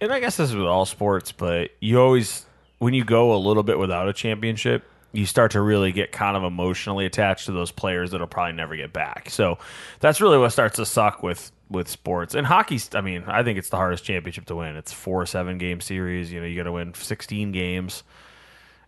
and 0.04 0.14
I 0.14 0.20
guess 0.20 0.38
this 0.38 0.50
is 0.50 0.56
with 0.56 0.66
all 0.68 0.86
sports, 0.86 1.32
but 1.32 1.72
you 1.80 2.00
always 2.00 2.46
when 2.80 2.94
you 2.94 3.04
go 3.04 3.34
a 3.34 3.38
little 3.38 3.64
bit 3.64 3.80
without 3.80 4.08
a 4.10 4.14
championship, 4.14 4.84
you 5.14 5.26
start 5.26 5.52
to 5.52 5.62
really 5.62 5.92
get 5.92 6.12
kind 6.12 6.36
of 6.36 6.44
emotionally 6.44 7.06
attached 7.06 7.46
to 7.46 7.52
those 7.52 7.72
players 7.72 8.12
that'll 8.12 8.28
probably 8.28 8.54
never 8.54 8.76
get 8.76 8.92
back. 8.92 9.30
So 9.30 9.58
that's 10.00 10.20
really 10.22 10.38
what 10.38 10.50
starts 10.52 10.76
to 10.78 10.86
suck 10.86 11.24
with 11.24 11.52
with 11.70 11.88
sports 11.88 12.36
and 12.36 12.46
hockey's. 12.46 12.90
I 12.94 13.02
mean, 13.02 13.24
I 13.28 13.42
think 13.44 13.58
it's 13.58 13.70
the 13.70 13.78
hardest 13.78 14.04
championship 14.04 14.46
to 14.48 14.56
win. 14.56 14.76
It's 14.76 14.92
four 14.94 15.26
seven 15.26 15.58
game 15.58 15.82
series. 15.82 16.32
You 16.32 16.40
know, 16.42 16.46
you 16.46 16.56
got 16.58 16.64
to 16.64 16.72
win 16.72 16.94
sixteen 16.94 17.52
games. 17.52 18.04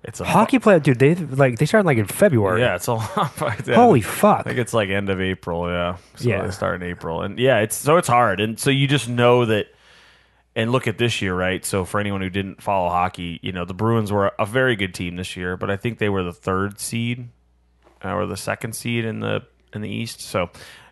It's 0.04 0.20
a 0.20 0.26
Hockey 0.26 0.60
player, 0.60 0.80
dude, 0.80 1.00
they 1.00 1.16
like 1.16 1.58
they 1.58 1.66
started 1.66 1.88
like 1.88 1.98
in 1.98 2.06
February. 2.06 2.62
yeah, 2.62 2.76
it's 2.76 2.88
a. 2.88 2.96
Holy 3.00 4.02
fuck. 4.02 4.42
I 4.42 4.44
think 4.44 4.60
it's 4.60 4.74
like 4.74 4.90
end 4.90 5.10
of 5.10 5.20
April, 5.20 5.68
yeah. 5.68 5.98
So 6.16 6.30
Yeah. 6.30 6.44
they 6.46 6.52
start 6.52 6.80
in 6.84 6.88
April. 6.88 7.24
And 7.24 7.40
yeah, 7.40 7.60
it's 7.62 7.76
so 7.76 7.98
it's 7.98 8.08
hard. 8.08 8.40
And 8.40 8.60
so 8.60 8.70
you 8.70 8.88
just 8.88 9.10
know 9.10 9.46
that 9.46 9.68
and 10.56 10.72
look 10.72 10.88
at 10.88 10.98
this 10.98 11.22
year, 11.22 11.36
right? 11.36 11.66
So 11.66 11.86
for 11.86 12.00
anyone 12.00 12.22
who 12.22 12.30
didn't 12.30 12.62
follow 12.62 12.90
hockey, 12.90 13.40
you 13.42 13.52
know, 13.52 13.66
the 13.66 13.74
Bruins 13.74 14.12
were 14.12 14.32
a 14.40 14.46
very 14.46 14.76
good 14.76 14.94
team 14.94 15.18
this 15.18 15.36
year, 15.36 15.58
but 15.58 15.70
I 15.70 15.76
think 15.76 15.98
they 15.98 16.10
were 16.10 16.24
the 16.24 16.34
third 16.34 16.80
seed 16.80 17.28
or 18.04 18.26
the 18.26 18.38
second 18.38 18.74
seed 18.74 19.06
in 19.06 19.20
the 19.20 19.44
in 19.74 19.82
the 19.82 19.90
East. 19.90 20.22
So 20.22 20.50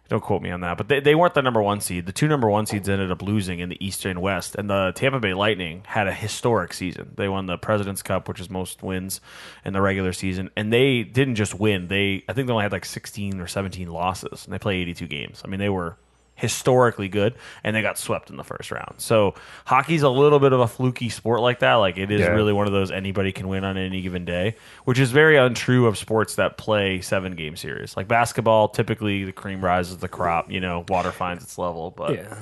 don't 0.10 0.22
quote 0.22 0.42
me 0.42 0.52
on 0.52 0.62
that, 0.62 0.78
but 0.78 0.90
they, 0.90 1.00
they 1.00 1.16
weren't 1.16 1.34
the 1.34 1.42
number 1.42 1.62
one 1.62 1.80
seed. 1.80 2.06
The 2.06 2.12
two 2.12 2.28
number 2.28 2.50
one 2.50 2.66
seeds 2.66 2.90
ended 2.90 3.10
up 3.10 3.22
losing 3.22 3.60
in 3.60 3.70
the 3.70 3.84
East 3.84 4.04
and 4.04 4.22
West, 4.22 4.56
and 4.56 4.70
the 4.70 4.92
Tampa 4.94 5.20
Bay 5.20 5.34
Lightning 5.34 5.84
had 5.88 6.08
a 6.08 6.14
historic 6.14 6.74
season. 6.74 7.14
They 7.16 7.30
won 7.30 7.46
the 7.46 7.58
President's 7.58 8.02
Cup, 8.02 8.28
which 8.28 8.42
is 8.42 8.50
most 8.50 8.84
wins 8.84 9.22
in 9.64 9.72
the 9.72 9.82
regular 9.82 10.12
season, 10.12 10.50
and 10.58 10.74
they 10.74 11.04
didn't 11.04 11.36
just 11.36 11.58
win. 11.58 11.88
They 11.88 12.26
I 12.28 12.34
think 12.34 12.48
they 12.48 12.54
only 12.54 12.64
had 12.64 12.74
like 12.74 12.86
sixteen 12.86 13.40
or 13.40 13.48
seventeen 13.48 13.90
losses, 13.90 14.46
and 14.46 14.60
they 14.60 14.76
eighty 14.76 14.94
two 14.94 15.08
games. 15.08 15.42
I 15.46 15.48
mean, 15.48 15.60
they 15.60 15.70
were 15.70 15.98
historically 16.36 17.08
good, 17.08 17.36
and 17.64 17.76
they 17.76 17.82
got 17.82 17.98
swept 17.98 18.30
in 18.30 18.38
the 18.38 18.44
first 18.44 18.72
round. 18.72 18.96
So 18.98 19.36
hockey's 19.66 20.02
a 20.02 20.10
little 20.10 20.40
bit 20.40 20.52
of 20.52 20.60
a 20.60 20.68
fluky 20.68 21.10
sport 21.10 21.42
like 21.42 21.60
that. 21.60 21.76
Like 21.76 21.98
it 21.98 22.10
is 22.12 22.22
Yeah. 22.22 22.30
really 22.30 22.52
one 22.54 22.66
of 22.68 22.74
those 22.74 22.90
anybody 22.92 23.32
can 23.32 23.48
win 23.48 23.64
on 23.64 23.78
any 23.78 24.02
given 24.02 24.26
day, 24.26 24.56
which 24.86 25.00
is 25.00 25.12
very 25.12 25.38
untrue 25.38 25.86
of 25.86 25.98
sports 25.98 26.36
that 26.36 26.58
play 26.58 27.02
seven 27.02 27.36
game 27.36 27.56
series. 27.56 27.96
Like 27.96 28.08
basketball, 28.08 28.68
typically 28.70 29.24
the 29.26 29.32
cream 29.32 29.64
rises 29.64 29.98
the 29.98 30.08
crop. 30.08 30.52
You 30.52 30.60
know, 30.60 30.86
water 30.90 31.12
finds 31.12 31.44
its 31.44 31.58
level, 31.58 31.92
but 31.96 32.16
Yeah. 32.16 32.36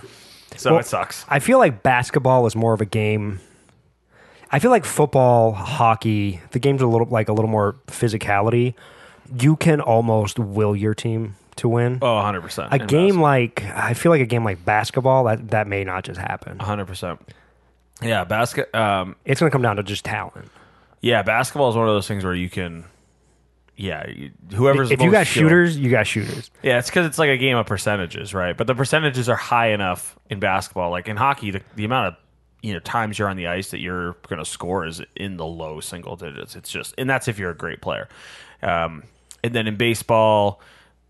so 0.55 0.71
Well, 0.71 0.79
it 0.79 0.86
sucks. 0.86 1.25
I 1.27 1.39
feel 1.39 1.57
like 1.60 1.83
basketball 1.83 2.45
is 2.48 2.55
more 2.55 2.74
of 2.74 2.81
a 2.81 2.86
game. 2.86 3.39
I 4.53 4.60
feel 4.60 4.71
like 4.71 4.83
football, 4.86 5.53
hockey, 5.53 6.41
the 6.51 6.60
games 6.60 6.81
are 6.81 6.86
a 6.86 6.89
little 6.89 7.07
like 7.07 7.29
a 7.29 7.33
little 7.33 7.50
more 7.51 7.75
physicality. 7.88 8.74
You 9.39 9.55
can 9.55 9.79
almost 9.79 10.39
will 10.39 10.75
your 10.75 10.93
team 10.93 11.36
to 11.58 11.67
win. 11.70 12.00
Oh, 12.01 12.15
100 12.15 12.41
percent. 12.41 12.70
a 12.74 12.79
game 12.79 13.20
like 13.22 13.63
I 13.63 13.93
feel 13.93 14.12
like 14.12 14.22
a 14.22 14.25
game 14.25 14.43
like 14.43 14.63
basketball 14.65 15.25
that 15.25 15.50
that 15.50 15.67
may 15.67 15.84
not 15.84 16.03
just 16.03 16.20
happen. 16.20 16.58
100 16.58 16.86
percent. 16.86 17.20
Yeah, 18.01 18.24
basket. 18.24 18.74
Um, 18.74 19.15
It's 19.25 19.39
going 19.39 19.50
to 19.50 19.53
come 19.53 19.62
down 19.62 19.75
to 19.75 19.84
just 19.84 20.03
talent. 20.05 20.50
yeah, 21.01 21.22
basketball 21.22 21.70
is 21.70 21.75
one 21.75 21.88
of 21.88 21.93
those 21.93 22.08
things 22.08 22.24
where 22.24 22.34
you 22.36 22.50
can. 22.50 22.86
Yeah, 23.77 24.08
you, 24.08 24.31
whoever's 24.53 24.91
if 24.91 25.00
the 25.00 25.05
you 25.05 25.12
most 25.12 25.20
got 25.20 25.27
skilled- 25.27 25.43
shooters, 25.50 25.77
you 25.77 25.89
got 25.89 26.05
shooters. 26.05 26.51
Yeah, 26.62 26.77
it's 26.79 26.89
because 26.89 27.05
it's 27.08 27.17
like 27.17 27.29
a 27.29 27.38
game 27.38 27.58
of 27.58 27.65
percentages, 27.65 28.34
right? 28.34 28.55
But 28.55 28.67
the 28.67 28.75
percentages 28.75 29.27
are 29.29 29.36
high 29.36 29.72
enough 29.72 30.17
in 30.29 30.39
basketball. 30.39 30.91
Like 30.91 31.08
in 31.08 31.17
hockey, 31.17 31.51
the, 31.51 31.62
the 31.75 31.86
amount 31.86 32.10
of 32.10 32.15
you 32.62 32.74
know 32.74 32.79
times 32.79 33.17
you're 33.17 33.27
on 33.29 33.38
the 33.38 33.48
ice 33.48 33.72
that 33.72 33.79
you're 33.79 34.13
going 34.27 34.38
to 34.39 34.46
score 34.46 34.86
is 34.86 35.01
in 35.15 35.38
the 35.38 35.46
low 35.46 35.79
single 35.79 36.15
digits. 36.15 36.55
It's 36.55 36.70
just, 36.70 36.93
and 36.98 37.10
that's 37.10 37.27
if 37.27 37.39
you're 37.39 37.50
a 37.51 37.55
great 37.58 37.81
player. 37.81 38.08
Um, 38.62 39.03
and 39.43 39.53
then 39.55 39.65
in 39.67 39.77
baseball, 39.77 40.62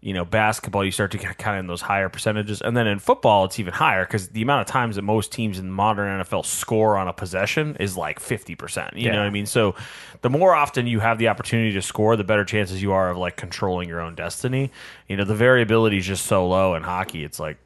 you 0.02 0.14
know, 0.14 0.26
basketball, 0.26 0.84
you 0.84 0.90
start 0.90 1.12
to 1.12 1.20
get 1.20 1.38
kind 1.38 1.58
of 1.58 1.60
in 1.60 1.68
those 1.68 1.82
higher 1.82 2.10
percentages, 2.10 2.60
and 2.60 2.76
then 2.76 2.88
in 2.88 2.98
football, 2.98 3.46
it's 3.46 3.60
even 3.60 3.72
higher 3.72 4.04
because 4.04 4.30
the 4.30 4.42
amount 4.42 4.62
of 4.62 4.68
times 4.68 4.96
that 4.96 5.04
most 5.04 5.32
teams 5.32 5.60
in 5.60 5.72
modern 5.72 6.24
NFL 6.24 6.44
score 6.44 6.98
on 6.98 7.08
a 7.08 7.14
possession 7.14 7.78
is 7.80 7.96
like 7.96 8.20
fifty 8.20 8.56
percent. 8.56 8.98
You 8.98 9.12
know 9.12 9.20
what 9.20 9.28
I 9.28 9.30
mean? 9.30 9.46
So 9.46 9.76
the 10.22 10.30
more 10.30 10.56
often 10.56 10.88
you 10.88 11.00
have 11.02 11.20
the 11.20 11.28
opportunity 11.28 11.72
to 11.74 11.84
score, 11.84 12.16
the 12.16 12.24
better 12.24 12.44
chances 12.44 12.82
you 12.82 12.94
are 12.94 13.12
of 13.12 13.18
like 13.18 13.38
controlling 13.38 13.88
your 13.88 14.02
own 14.02 14.16
destiny. 14.16 14.72
You 15.08 15.18
know, 15.18 15.24
the 15.24 15.36
variability 15.36 16.00
is 16.00 16.08
just 16.08 16.26
so 16.26 16.48
low 16.48 16.74
in 16.74 16.82
hockey. 16.82 17.24
It's 17.24 17.40
like, 17.40 17.58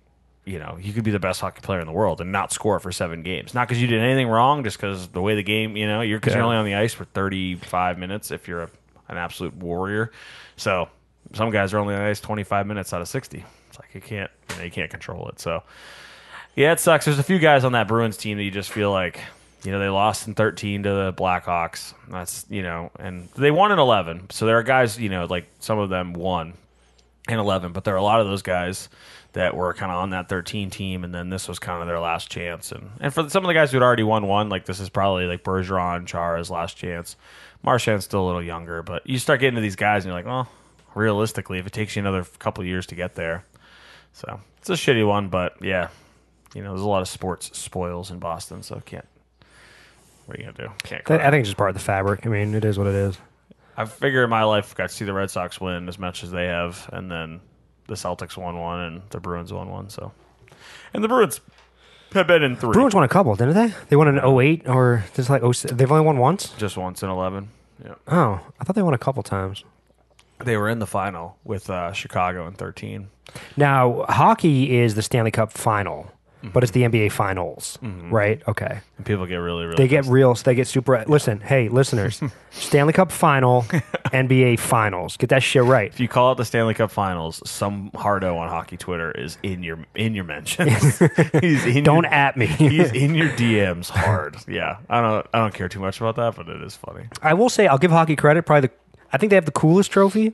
you 0.44 0.60
know, 0.60 0.78
you 0.80 0.92
could 0.92 1.06
be 1.06 1.12
the 1.12 1.20
best 1.20 1.40
hockey 1.40 1.62
player 1.62 1.80
in 1.80 1.88
the 1.88 1.94
world 1.94 2.20
and 2.20 2.34
not 2.34 2.52
score 2.52 2.82
for 2.82 2.92
seven 2.92 3.24
games. 3.24 3.54
Not 3.54 3.70
because 3.70 3.82
you 3.82 3.88
did 3.88 4.02
anything 4.02 4.28
wrong, 4.28 4.66
just 4.66 4.76
because 4.78 5.08
the 5.08 5.22
way 5.22 5.36
the 5.36 5.44
game, 5.44 5.78
you 5.78 5.88
know, 5.88 6.02
you're 6.02 6.20
because 6.20 6.34
you're 6.34 6.44
only 6.44 6.58
on 6.58 6.66
the 6.66 6.76
ice 6.76 6.94
for 6.94 7.06
35 7.06 7.98
minutes 7.98 8.32
if 8.32 8.50
you're 8.50 8.64
a, 8.64 8.70
an 9.08 9.18
absolute 9.18 9.56
warrior. 9.56 10.12
So 10.58 10.90
some 11.34 11.50
guys 11.50 11.74
are 11.74 11.80
only 11.80 11.96
on 11.96 12.02
ice 12.02 12.20
25 12.20 12.68
minutes 12.68 12.94
out 12.94 13.02
of 13.02 13.08
60. 13.08 13.44
It's 13.70 13.80
like 13.80 13.94
you 13.94 14.02
can't, 14.02 14.32
you 14.50 14.58
know, 14.58 14.64
you 14.64 14.72
can't 14.72 14.90
control 14.90 15.28
it. 15.30 15.40
So 15.40 15.64
yeah, 16.56 16.72
it 16.72 16.80
sucks. 16.80 17.06
There's 17.06 17.20
a 17.20 17.24
few 17.24 17.40
guys 17.40 17.64
on 17.64 17.74
that 17.74 17.88
Bruins 17.88 18.18
team 18.18 18.38
that 18.38 18.44
you 18.44 18.52
just 18.52 18.72
feel 18.72 18.92
like, 18.92 19.20
you 19.64 19.72
know, 19.72 19.80
they 19.80 19.90
lost 19.90 20.28
in 20.28 20.36
13 20.36 20.84
to 20.84 20.90
the 20.90 21.14
Blackhawks. 21.14 21.94
That's, 22.08 22.46
you 22.50 22.64
know, 22.64 22.92
and 23.00 23.28
they 23.36 23.52
won 23.52 23.72
in 23.72 23.80
11. 23.80 24.30
So 24.30 24.46
there 24.46 24.58
are 24.58 24.64
guys, 24.64 25.00
you 25.00 25.10
know, 25.10 25.26
like 25.26 25.48
some 25.60 25.80
of 25.80 25.90
them 25.90 26.14
won 26.14 26.54
in 27.28 27.40
11, 27.40 27.72
but 27.74 27.84
there 27.84 27.96
are 27.96 27.98
a 27.98 28.04
lot 28.04 28.22
of 28.22 28.28
those 28.28 28.42
guys 28.44 28.90
that 29.34 29.56
were 29.56 29.74
kind 29.74 29.92
of 29.92 29.98
on 29.98 30.12
that 30.12 30.30
13 30.30 30.70
team, 30.70 31.04
and 31.04 31.14
then 31.14 31.30
this 31.30 31.48
was 31.48 31.60
kind 31.60 31.82
of 31.82 31.88
their 31.88 32.00
last 32.00 32.32
chance. 32.32 32.72
And 32.72 32.90
and 33.02 33.14
for 33.14 33.30
some 33.30 33.44
of 33.44 33.48
the 33.48 33.54
guys 33.54 33.72
who 33.72 33.78
had 33.78 33.84
already 33.84 34.04
won 34.04 34.28
one, 34.28 34.48
like 34.48 34.66
this 34.66 34.80
is 34.80 34.90
probably 34.90 35.26
like 35.26 35.44
Bergeron, 35.44 36.08
Chara's 36.08 36.50
last 36.50 36.78
chance. 36.78 37.18
Marchand's 37.62 38.06
still 38.06 38.24
a 38.24 38.28
little 38.28 38.44
younger, 38.44 38.82
but 38.82 39.06
you 39.08 39.18
start 39.18 39.42
getting 39.42 39.56
to 39.56 39.62
these 39.62 39.76
guys, 39.76 40.06
and 40.06 40.12
you're 40.12 40.18
like, 40.18 40.26
well, 40.26 40.48
realistically, 40.96 41.60
if 41.60 41.68
it 41.68 41.74
takes 41.74 41.96
you 41.96 42.02
another 42.02 42.24
couple 42.40 42.64
years 42.64 42.86
to 42.88 42.96
get 42.96 43.16
there, 43.16 43.44
so 44.14 44.40
it's 44.58 44.70
a 44.70 44.74
shitty 44.74 45.08
one. 45.08 45.28
But 45.30 45.56
yeah, 45.62 45.90
you 46.54 46.64
know, 46.64 46.70
there's 46.70 46.82
a 46.82 46.88
lot 46.88 47.02
of 47.02 47.08
sports 47.08 47.58
spoils 47.58 48.10
in 48.12 48.20
Boston, 48.20 48.64
so 48.64 48.82
can't. 48.86 49.06
What 50.26 50.38
are 50.38 50.42
you 50.42 50.52
gonna 50.52 50.68
do? 50.70 50.74
Can't. 50.84 51.10
I 51.12 51.30
think 51.30 51.42
it's 51.42 51.50
just 51.50 51.58
part 51.58 51.70
of 51.70 51.76
the 51.76 51.82
fabric. 51.82 52.26
I 52.26 52.30
mean, 52.30 52.56
it 52.56 52.66
is 52.66 52.78
what 52.80 52.88
it 52.88 52.96
is. 52.96 53.18
I 53.78 53.86
figure 53.86 54.24
in 54.24 54.30
my 54.30 54.44
life 54.44 54.74
got 54.74 54.90
to 54.90 54.96
see 54.96 55.04
the 55.06 55.14
Red 55.14 55.30
Sox 55.30 55.60
win 55.60 55.88
as 55.90 56.00
much 56.00 56.24
as 56.24 56.32
they 56.32 56.46
have, 56.46 56.90
and 56.94 57.12
then 57.12 57.42
the 57.88 57.96
Celtics 57.96 58.38
won 58.38 58.58
one 58.58 58.80
and 58.80 59.02
the 59.10 59.20
Bruins 59.20 59.52
won 59.54 59.70
one. 59.70 59.90
So, 59.90 60.14
and 60.94 61.04
the 61.04 61.10
Bruins 61.10 61.42
have 62.14 62.26
been 62.26 62.42
in 62.42 62.56
three, 62.56 62.72
Bruins 62.72 62.96
won 62.96 63.04
a 63.04 63.10
couple, 63.10 63.36
didn't 63.36 63.54
they? 63.56 63.74
They 63.90 63.98
won 63.98 64.08
in 64.08 64.18
08 64.18 64.68
or 64.70 65.04
just 65.14 65.30
like 65.30 65.42
06. 65.44 65.74
They've 65.74 65.92
only 65.92 66.06
won 66.06 66.18
once. 66.18 66.50
just 66.58 66.78
once 66.78 67.04
in 67.04 67.10
eleven. 67.10 67.50
Yeah, 67.84 67.96
Oh, 68.08 68.40
I 68.60 68.64
thought 68.64 68.76
they 68.78 68.82
won 68.82 68.94
a 68.94 68.98
couple 68.98 69.22
times. 69.24 69.66
They 70.40 70.58
were 70.58 70.70
in 70.70 70.80
the 70.80 70.88
final 70.88 71.38
with 71.44 71.70
uh, 71.70 71.92
Chicago 71.94 72.48
in 72.48 72.54
thirteen. 72.54 73.08
Now, 73.58 74.06
hockey 74.10 74.78
is 74.78 74.96
the 74.96 75.02
Stanley 75.02 75.32
Cup 75.32 75.52
final, 75.52 76.12
but 76.44 76.64
it's 76.64 76.72
the 76.72 76.84
NBA 76.84 77.12
finals, 77.12 77.78
Mm-hmm. 77.82 78.14
right? 78.14 78.42
Okay. 78.48 78.80
And 78.98 79.06
people 79.06 79.26
get 79.26 79.38
really, 79.38 79.66
really. 79.66 79.76
They 79.78 79.88
get 79.88 80.06
real. 80.06 80.34
They 80.36 80.56
get 80.56 80.68
super. 80.68 81.04
Listen, 81.08 81.42
hey, 81.42 81.68
listeners, 81.70 82.22
Stanley 82.52 82.94
Cup 82.94 83.12
final, 83.12 83.64
NBA 84.14 84.60
finals. 84.60 85.18
Get 85.18 85.30
that 85.32 85.44
shit 85.44 85.64
right. 85.64 85.92
If 85.92 86.00
you 86.00 86.08
call 86.08 86.32
it 86.32 86.36
the 86.36 86.46
Stanley 86.46 86.74
Cup 86.76 86.92
Finals, 86.92 87.42
some 87.50 87.90
hardo 87.96 88.38
on 88.38 88.48
hockey 88.48 88.78
Twitter 88.78 89.12
is 89.12 89.38
in 89.44 89.64
your 89.64 89.80
in 89.96 90.14
your 90.14 90.24
mentions. 90.24 91.00
he's 91.42 91.66
in 91.66 91.84
Don't 91.84 92.04
your, 92.04 92.14
at 92.14 92.38
me. 92.38 92.46
he's 92.46 92.92
in 92.92 93.16
your 93.16 93.30
DMs 93.30 93.90
hard. 93.90 94.38
Yeah, 94.48 94.78
I 94.90 95.02
don't 95.02 95.28
I 95.34 95.40
don't 95.40 95.54
care 95.54 95.68
too 95.68 95.80
much 95.82 96.00
about 96.00 96.16
that, 96.18 96.36
but 96.36 96.48
it 96.48 96.62
is 96.62 96.76
funny. 96.76 97.08
I 97.22 97.34
will 97.34 97.50
say, 97.50 97.68
I'll 97.68 97.80
give 97.80 97.92
hockey 97.92 98.16
credit. 98.16 98.44
Probably 98.44 98.68
the. 98.70 98.74
I 99.16 99.18
think 99.18 99.30
they 99.30 99.36
have 99.36 99.46
the 99.46 99.52
coolest 99.52 99.92
trophy, 99.92 100.34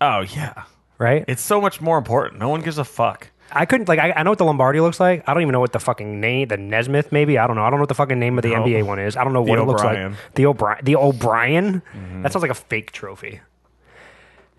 Oh 0.00 0.20
yeah, 0.20 0.64
right? 0.98 1.24
it's 1.26 1.42
so 1.42 1.60
much 1.60 1.80
more 1.80 1.96
important. 1.98 2.38
No 2.38 2.50
one 2.50 2.60
gives 2.60 2.76
a 2.78 2.84
fuck. 2.84 3.30
I 3.52 3.66
couldn't 3.66 3.88
like. 3.88 3.98
I, 3.98 4.12
I 4.12 4.22
know 4.24 4.30
what 4.30 4.38
the 4.38 4.44
Lombardi 4.44 4.80
looks 4.80 4.98
like. 5.00 5.22
I 5.28 5.32
don't 5.34 5.42
even 5.42 5.52
know 5.52 5.60
what 5.60 5.72
the 5.72 5.78
fucking 5.80 6.20
name, 6.20 6.48
the 6.48 6.56
Naismith, 6.56 7.12
maybe. 7.12 7.38
I 7.38 7.46
don't 7.46 7.56
know. 7.56 7.62
I 7.62 7.70
don't 7.70 7.78
know 7.78 7.82
what 7.82 7.88
the 7.88 7.94
fucking 7.94 8.18
name 8.18 8.36
of 8.38 8.42
the 8.42 8.50
No. 8.50 8.62
NBA 8.64 8.84
one 8.84 8.98
is. 8.98 9.16
I 9.16 9.22
don't 9.24 9.32
know 9.32 9.42
what 9.42 9.58
it 9.58 9.64
looks 9.64 9.82
O'Brien. 9.82 10.12
like. 10.12 10.20
The 10.34 10.46
O'Brien. 10.46 10.84
The 10.84 10.96
O'Brien. 10.96 11.82
Mm-hmm. 11.94 12.22
That 12.22 12.32
sounds 12.32 12.42
like 12.42 12.50
a 12.50 12.54
fake 12.54 12.90
trophy. 12.92 13.40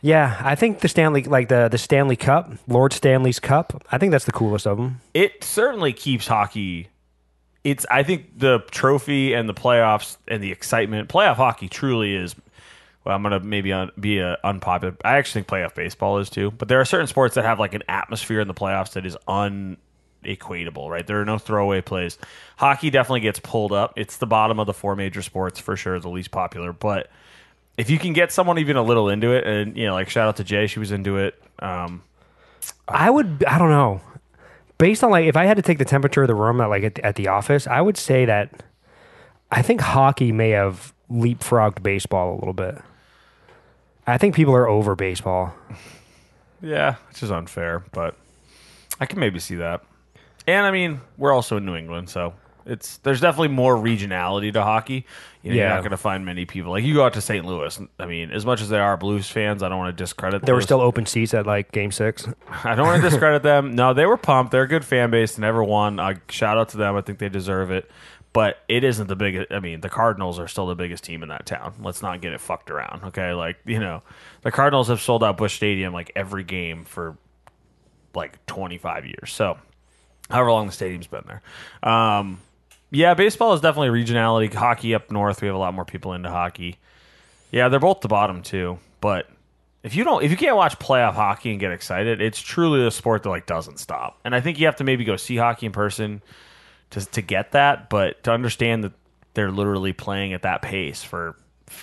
Yeah, 0.01 0.39
I 0.43 0.55
think 0.55 0.79
the 0.81 0.87
Stanley, 0.87 1.23
like 1.23 1.49
the 1.49 1.67
the 1.67 1.77
Stanley 1.77 2.15
Cup, 2.15 2.51
Lord 2.67 2.93
Stanley's 2.93 3.39
Cup. 3.39 3.83
I 3.91 3.97
think 3.97 4.11
that's 4.11 4.25
the 4.25 4.31
coolest 4.31 4.67
of 4.67 4.77
them. 4.77 5.01
it 5.13 5.43
certainly 5.43 5.93
keeps 5.93 6.27
hockey 6.27 6.89
it's 7.63 7.83
i 7.89 8.03
think 8.03 8.37
the 8.37 8.59
trophy 8.69 9.33
and 9.33 9.49
the 9.49 9.53
playoffs 9.55 10.17
and 10.27 10.43
the 10.43 10.51
excitement 10.51 11.09
playoff 11.09 11.37
hockey 11.37 11.67
truly 11.67 12.13
is 12.15 12.35
well 13.05 13.15
i'm 13.15 13.23
gonna 13.23 13.39
maybe 13.39 13.71
un, 13.71 13.91
be 13.99 14.19
a 14.19 14.37
unpopular 14.43 14.95
i 15.05 15.17
actually 15.17 15.41
think 15.41 15.47
playoff 15.47 15.75
baseball 15.75 16.19
is 16.19 16.29
too 16.29 16.51
but 16.51 16.67
there 16.67 16.79
are 16.79 16.85
certain 16.85 17.07
sports 17.07 17.35
that 17.35 17.45
have 17.45 17.59
like 17.59 17.73
an 17.73 17.83
atmosphere 17.87 18.39
in 18.39 18.47
the 18.47 18.53
playoffs 18.53 18.93
that 18.93 19.05
is 19.05 19.17
unequatable 19.27 20.89
right 20.89 21.07
there 21.07 21.21
are 21.21 21.25
no 21.25 21.37
throwaway 21.37 21.81
plays 21.81 22.17
hockey 22.57 22.89
definitely 22.89 23.21
gets 23.21 23.39
pulled 23.39 23.71
up 23.71 23.93
it's 23.95 24.17
the 24.17 24.27
bottom 24.27 24.59
of 24.59 24.67
the 24.67 24.73
four 24.73 24.95
major 24.95 25.21
sports 25.21 25.59
for 25.59 25.77
sure 25.77 25.99
the 25.99 26.09
least 26.09 26.31
popular 26.31 26.73
but 26.73 27.09
if 27.77 27.89
you 27.89 27.99
can 27.99 28.13
get 28.13 28.31
someone 28.31 28.57
even 28.57 28.75
a 28.77 28.83
little 28.83 29.09
into 29.09 29.31
it 29.31 29.45
and 29.45 29.77
you 29.77 29.85
know 29.85 29.93
like 29.93 30.09
shout 30.09 30.27
out 30.27 30.35
to 30.37 30.43
jay 30.43 30.67
she 30.67 30.79
was 30.79 30.91
into 30.91 31.17
it 31.17 31.41
um, 31.59 32.03
I 32.87 33.09
would. 33.09 33.43
I 33.47 33.57
don't 33.57 33.69
know. 33.69 34.01
Based 34.77 35.03
on 35.03 35.11
like, 35.11 35.25
if 35.25 35.37
I 35.37 35.45
had 35.45 35.57
to 35.57 35.63
take 35.63 35.77
the 35.77 35.85
temperature 35.85 36.21
of 36.21 36.27
the 36.27 36.35
room 36.35 36.59
at 36.61 36.67
like 36.67 36.83
at, 36.83 36.99
at 36.99 37.15
the 37.15 37.27
office, 37.27 37.67
I 37.67 37.81
would 37.81 37.97
say 37.97 38.25
that 38.25 38.63
I 39.51 39.61
think 39.61 39.81
hockey 39.81 40.31
may 40.31 40.49
have 40.49 40.93
leapfrogged 41.09 41.81
baseball 41.81 42.33
a 42.33 42.37
little 42.37 42.53
bit. 42.53 42.77
I 44.07 44.17
think 44.17 44.35
people 44.35 44.53
are 44.55 44.67
over 44.67 44.95
baseball. 44.95 45.53
Yeah, 46.61 46.95
which 47.09 47.21
is 47.23 47.31
unfair, 47.31 47.83
but 47.91 48.15
I 48.99 49.05
can 49.05 49.19
maybe 49.19 49.39
see 49.39 49.55
that. 49.55 49.83
And 50.47 50.65
I 50.65 50.71
mean, 50.71 51.01
we're 51.17 51.33
also 51.33 51.57
in 51.57 51.65
New 51.65 51.75
England, 51.75 52.09
so 52.09 52.33
it's 52.65 52.97
there's 52.97 53.21
definitely 53.21 53.49
more 53.49 53.75
regionality 53.75 54.51
to 54.53 54.63
hockey. 54.63 55.05
You 55.43 55.51
know, 55.51 55.57
You're 55.57 55.69
not 55.69 55.81
going 55.81 55.91
to 55.91 55.97
find 55.97 56.25
many 56.25 56.45
people 56.45 56.71
like 56.71 56.83
you 56.83 56.95
go 56.95 57.05
out 57.05 57.13
to 57.13 57.21
St. 57.21 57.45
Louis. 57.45 57.79
I 57.99 58.05
mean, 58.05 58.31
as 58.31 58.45
much 58.45 58.61
as 58.61 58.69
they 58.69 58.79
are 58.79 58.97
Blues 58.97 59.29
fans, 59.29 59.61
I 59.61 59.69
don't 59.69 59.77
want 59.77 59.95
to 59.95 60.03
discredit. 60.03 60.41
Them. 60.41 60.45
There 60.45 60.55
were 60.55 60.61
still 60.61 60.81
open 60.81 61.05
seats 61.05 61.33
at 61.33 61.45
like 61.45 61.71
Game 61.71 61.91
Six. 61.91 62.27
I 62.63 62.73
don't 62.73 62.87
want 62.87 63.01
to 63.03 63.09
discredit 63.09 63.43
them. 63.43 63.75
No, 63.75 63.93
they 63.93 64.05
were 64.05 64.17
pumped. 64.17 64.51
They're 64.51 64.63
a 64.63 64.67
good 64.67 64.85
fan 64.85 65.11
base. 65.11 65.35
They 65.35 65.41
never 65.41 65.63
won. 65.63 65.99
I 65.99 66.15
shout 66.29 66.57
out 66.57 66.69
to 66.69 66.77
them. 66.77 66.95
I 66.95 67.01
think 67.01 67.19
they 67.19 67.29
deserve 67.29 67.69
it. 67.71 67.89
But 68.35 68.57
it 68.67 68.83
isn't 68.83 69.07
the 69.07 69.15
biggest. 69.15 69.49
I 69.49 69.61
mean, 69.61 69.79
the 69.79 69.87
Cardinals 69.87 70.39
are 70.39 70.47
still 70.49 70.67
the 70.67 70.75
biggest 70.75 71.05
team 71.05 71.23
in 71.23 71.29
that 71.29 71.45
town. 71.45 71.73
Let's 71.81 72.01
not 72.01 72.19
get 72.19 72.33
it 72.33 72.41
fucked 72.41 72.69
around. 72.69 73.05
Okay, 73.05 73.31
like 73.31 73.55
you 73.63 73.79
know, 73.79 74.03
the 74.41 74.51
Cardinals 74.51 74.89
have 74.89 74.99
sold 74.99 75.23
out 75.23 75.37
Busch 75.37 75.55
Stadium 75.55 75.93
like 75.93 76.11
every 76.17 76.43
game 76.43 76.83
for 76.83 77.15
like 78.13 78.45
25 78.45 79.05
years. 79.05 79.31
So, 79.31 79.57
however 80.29 80.51
long 80.51 80.65
the 80.65 80.73
stadium's 80.73 81.07
been 81.07 81.23
there. 81.25 81.89
Um, 81.89 82.41
yeah, 82.91 83.13
baseball 83.13 83.53
is 83.53 83.61
definitely 83.61 84.03
regionality. 84.03 84.53
Hockey 84.53 84.93
up 84.93 85.09
north, 85.09 85.41
we 85.41 85.47
have 85.47 85.55
a 85.55 85.59
lot 85.59 85.73
more 85.73 85.85
people 85.85 86.11
into 86.11 86.29
hockey. 86.29 86.75
Yeah, 87.51 87.69
they're 87.69 87.79
both 87.79 88.01
the 88.01 88.09
bottom 88.09 88.41
too. 88.41 88.79
But 88.99 89.29
if 89.81 89.95
you 89.95 90.03
don't, 90.03 90.25
if 90.25 90.29
you 90.29 90.35
can't 90.35 90.57
watch 90.57 90.77
playoff 90.77 91.13
hockey 91.13 91.51
and 91.51 91.59
get 91.61 91.71
excited, 91.71 92.19
it's 92.19 92.41
truly 92.41 92.85
a 92.85 92.91
sport 92.91 93.23
that 93.23 93.29
like 93.29 93.45
doesn't 93.45 93.79
stop. 93.79 94.19
And 94.25 94.35
I 94.35 94.41
think 94.41 94.59
you 94.59 94.65
have 94.65 94.75
to 94.75 94.83
maybe 94.83 95.05
go 95.05 95.15
see 95.15 95.37
hockey 95.37 95.67
in 95.67 95.71
person 95.71 96.21
to 96.95 97.05
to 97.05 97.21
get 97.21 97.51
that, 97.51 97.89
but 97.89 98.23
to 98.23 98.31
understand 98.31 98.83
that 98.83 98.93
they're 99.33 99.51
literally 99.51 99.93
playing 99.93 100.33
at 100.33 100.41
that 100.43 100.61
pace 100.61 101.03
for 101.03 101.35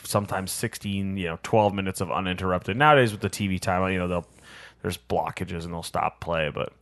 sometimes 0.05 0.51
16, 0.53 1.17
you 1.17 1.27
know, 1.27 1.39
12 1.43 1.75
minutes 1.75 2.01
of 2.01 2.11
uninterrupted. 2.11 2.77
Nowadays 2.77 3.13
with 3.13 3.21
the 3.21 3.29
TV 3.29 3.61
time, 3.61 3.91
you 3.93 3.99
know, 3.99 4.09
they'll 4.09 4.27
there's 4.81 4.97
blockages 4.97 5.65
and 5.65 5.73
they'll 5.73 5.83
stop 5.83 6.21
play, 6.21 6.51
but 6.53 6.73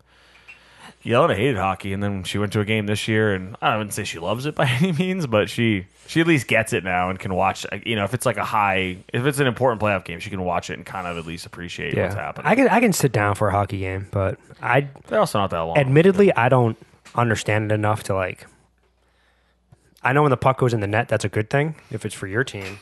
Yelena 1.04 1.34
hated 1.34 1.56
hockey, 1.56 1.92
and 1.92 2.02
then 2.02 2.24
she 2.24 2.38
went 2.38 2.52
to 2.52 2.60
a 2.60 2.64
game 2.64 2.86
this 2.86 3.08
year, 3.08 3.34
and 3.34 3.56
I 3.62 3.76
wouldn't 3.76 3.94
say 3.94 4.04
she 4.04 4.18
loves 4.18 4.46
it 4.46 4.54
by 4.54 4.66
any 4.80 4.92
means, 4.92 5.26
but 5.26 5.48
she 5.48 5.86
she 6.06 6.20
at 6.20 6.26
least 6.26 6.46
gets 6.46 6.72
it 6.72 6.84
now 6.84 7.10
and 7.10 7.18
can 7.18 7.34
watch. 7.34 7.64
You 7.84 7.96
know, 7.96 8.04
if 8.04 8.12
it's 8.14 8.26
like 8.26 8.36
a 8.36 8.44
high, 8.44 8.98
if 9.12 9.24
it's 9.24 9.38
an 9.38 9.46
important 9.46 9.80
playoff 9.80 10.04
game, 10.04 10.20
she 10.20 10.30
can 10.30 10.44
watch 10.44 10.68
it 10.70 10.74
and 10.74 10.84
kind 10.84 11.06
of 11.06 11.16
at 11.16 11.26
least 11.26 11.46
appreciate 11.46 11.96
what's 11.96 12.14
happening. 12.14 12.46
I 12.46 12.54
can 12.54 12.68
I 12.68 12.80
can 12.80 12.92
sit 12.92 13.12
down 13.12 13.34
for 13.34 13.48
a 13.48 13.50
hockey 13.50 13.78
game, 13.78 14.08
but 14.10 14.38
I 14.62 14.88
They're 15.06 15.20
also 15.20 15.38
not 15.38 15.50
that 15.50 15.60
long. 15.60 15.78
admittedly 15.78 16.34
I 16.34 16.48
don't 16.48 16.76
understand 17.14 17.70
it 17.70 17.74
enough 17.74 18.02
to 18.04 18.14
like. 18.14 18.46
I 20.02 20.12
know 20.12 20.22
when 20.22 20.30
the 20.30 20.36
puck 20.36 20.58
goes 20.58 20.72
in 20.72 20.80
the 20.80 20.86
net, 20.86 21.08
that's 21.08 21.24
a 21.24 21.28
good 21.28 21.50
thing 21.50 21.74
if 21.90 22.06
it's 22.06 22.14
for 22.14 22.26
your 22.26 22.44
team. 22.44 22.78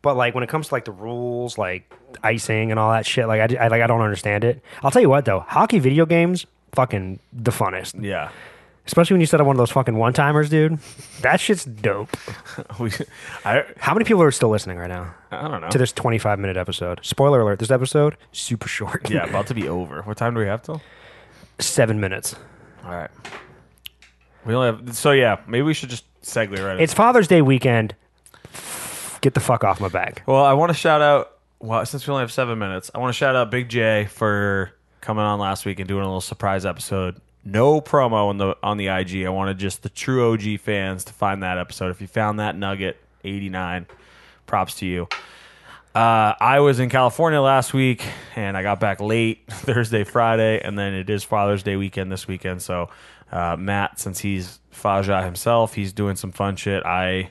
But 0.00 0.16
like 0.16 0.34
when 0.34 0.44
it 0.44 0.48
comes 0.48 0.68
to 0.68 0.74
like 0.74 0.84
the 0.84 0.92
rules, 0.92 1.58
like 1.58 1.92
icing 2.22 2.70
and 2.70 2.78
all 2.80 2.92
that 2.92 3.04
shit, 3.04 3.26
like 3.26 3.50
I, 3.52 3.64
I 3.64 3.68
like 3.68 3.82
I 3.82 3.86
don't 3.86 4.00
understand 4.00 4.44
it. 4.44 4.62
I'll 4.82 4.90
tell 4.90 5.02
you 5.02 5.10
what 5.10 5.24
though, 5.24 5.40
hockey 5.40 5.78
video 5.78 6.06
games, 6.06 6.46
fucking 6.72 7.18
the 7.32 7.50
funnest. 7.50 8.02
Yeah. 8.02 8.30
Especially 8.86 9.12
when 9.14 9.20
you 9.20 9.26
set 9.26 9.38
up 9.38 9.46
one 9.46 9.54
of 9.54 9.58
those 9.58 9.70
fucking 9.70 9.96
one 9.96 10.14
timers, 10.14 10.48
dude. 10.48 10.78
That 11.20 11.40
shit's 11.40 11.64
dope. 11.66 12.16
We, 12.80 12.90
I, 13.44 13.64
How 13.76 13.92
many 13.92 14.04
people 14.06 14.22
are 14.22 14.30
still 14.30 14.48
listening 14.48 14.78
right 14.78 14.88
now 14.88 15.14
I 15.30 15.46
don't 15.48 15.60
know. 15.60 15.68
to 15.68 15.76
this 15.78 15.92
25 15.92 16.38
minute 16.38 16.56
episode? 16.56 17.00
Spoiler 17.02 17.40
alert: 17.42 17.58
this 17.58 17.70
episode 17.70 18.16
super 18.32 18.68
short. 18.68 19.10
Yeah, 19.10 19.24
about 19.28 19.48
to 19.48 19.54
be 19.54 19.68
over. 19.68 20.00
What 20.02 20.16
time 20.16 20.32
do 20.34 20.40
we 20.40 20.46
have 20.46 20.62
till? 20.62 20.80
seven 21.58 22.00
minutes. 22.00 22.34
All 22.84 22.92
right. 22.92 23.10
We 24.44 24.54
only 24.54 24.66
have 24.66 24.96
so 24.96 25.12
yeah. 25.12 25.40
Maybe 25.46 25.62
we 25.62 25.74
should 25.74 25.90
just 25.90 26.04
segue 26.22 26.58
right. 26.64 26.80
It's 26.80 26.94
Father's 26.94 27.28
Day 27.28 27.42
weekend. 27.42 27.94
Get 29.20 29.34
the 29.34 29.40
fuck 29.40 29.64
off 29.64 29.80
my 29.80 29.88
back. 29.88 30.22
Well, 30.26 30.44
I 30.44 30.52
want 30.52 30.70
to 30.70 30.74
shout 30.74 31.02
out. 31.02 31.32
Well, 31.60 31.84
since 31.86 32.06
we 32.06 32.12
only 32.12 32.22
have 32.22 32.32
seven 32.32 32.58
minutes, 32.58 32.90
I 32.94 32.98
want 32.98 33.12
to 33.12 33.16
shout 33.18 33.34
out 33.34 33.50
Big 33.50 33.68
J 33.68 34.06
for 34.10 34.72
coming 35.00 35.24
on 35.24 35.38
last 35.40 35.64
week 35.66 35.80
and 35.80 35.88
doing 35.88 36.02
a 36.02 36.06
little 36.06 36.20
surprise 36.20 36.64
episode. 36.64 37.20
No 37.44 37.80
promo 37.80 38.28
on 38.28 38.38
the 38.38 38.56
on 38.62 38.76
the 38.76 38.88
IG. 38.88 39.24
I 39.24 39.30
wanted 39.30 39.58
just 39.58 39.82
the 39.82 39.88
true 39.88 40.32
OG 40.32 40.60
fans 40.60 41.04
to 41.04 41.12
find 41.12 41.42
that 41.42 41.58
episode. 41.58 41.90
If 41.90 42.00
you 42.00 42.06
found 42.06 42.38
that 42.38 42.56
nugget, 42.56 42.96
eighty 43.24 43.48
nine, 43.48 43.86
props 44.46 44.76
to 44.76 44.86
you. 44.86 45.08
Uh, 45.94 46.34
I 46.38 46.60
was 46.60 46.78
in 46.78 46.90
California 46.90 47.40
last 47.40 47.74
week 47.74 48.04
and 48.36 48.56
I 48.56 48.62
got 48.62 48.78
back 48.78 49.00
late 49.00 49.40
Thursday, 49.48 50.04
Friday, 50.04 50.60
and 50.60 50.78
then 50.78 50.94
it 50.94 51.10
is 51.10 51.24
Father's 51.24 51.62
Day 51.64 51.74
weekend 51.76 52.12
this 52.12 52.28
weekend. 52.28 52.62
So, 52.62 52.90
uh, 53.32 53.56
Matt, 53.58 53.98
since 53.98 54.20
he's 54.20 54.60
Faja 54.70 55.22
himself, 55.22 55.74
he's 55.74 55.92
doing 55.92 56.16
some 56.16 56.32
fun 56.32 56.56
shit. 56.56 56.84
I 56.84 57.30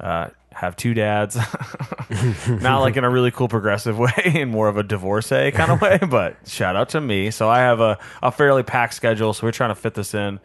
uh, 0.00 0.28
have 0.52 0.76
two 0.76 0.94
dads, 0.94 1.36
not 2.48 2.80
like 2.80 2.96
in 2.96 3.04
a 3.04 3.10
really 3.10 3.30
cool 3.30 3.48
progressive 3.48 3.98
way, 3.98 4.12
in 4.34 4.48
more 4.50 4.68
of 4.68 4.76
a 4.76 4.82
divorcee 4.82 5.50
kind 5.52 5.70
of 5.70 5.80
way, 5.82 5.98
but 6.08 6.36
shout 6.46 6.76
out 6.76 6.90
to 6.90 7.00
me. 7.00 7.30
So, 7.30 7.48
I 7.48 7.58
have 7.60 7.80
a, 7.80 7.98
a 8.22 8.30
fairly 8.30 8.62
packed 8.62 8.94
schedule. 8.94 9.32
So, 9.32 9.46
we're 9.46 9.52
trying 9.52 9.70
to 9.70 9.74
fit 9.74 9.94
this 9.94 10.14
in. 10.14 10.40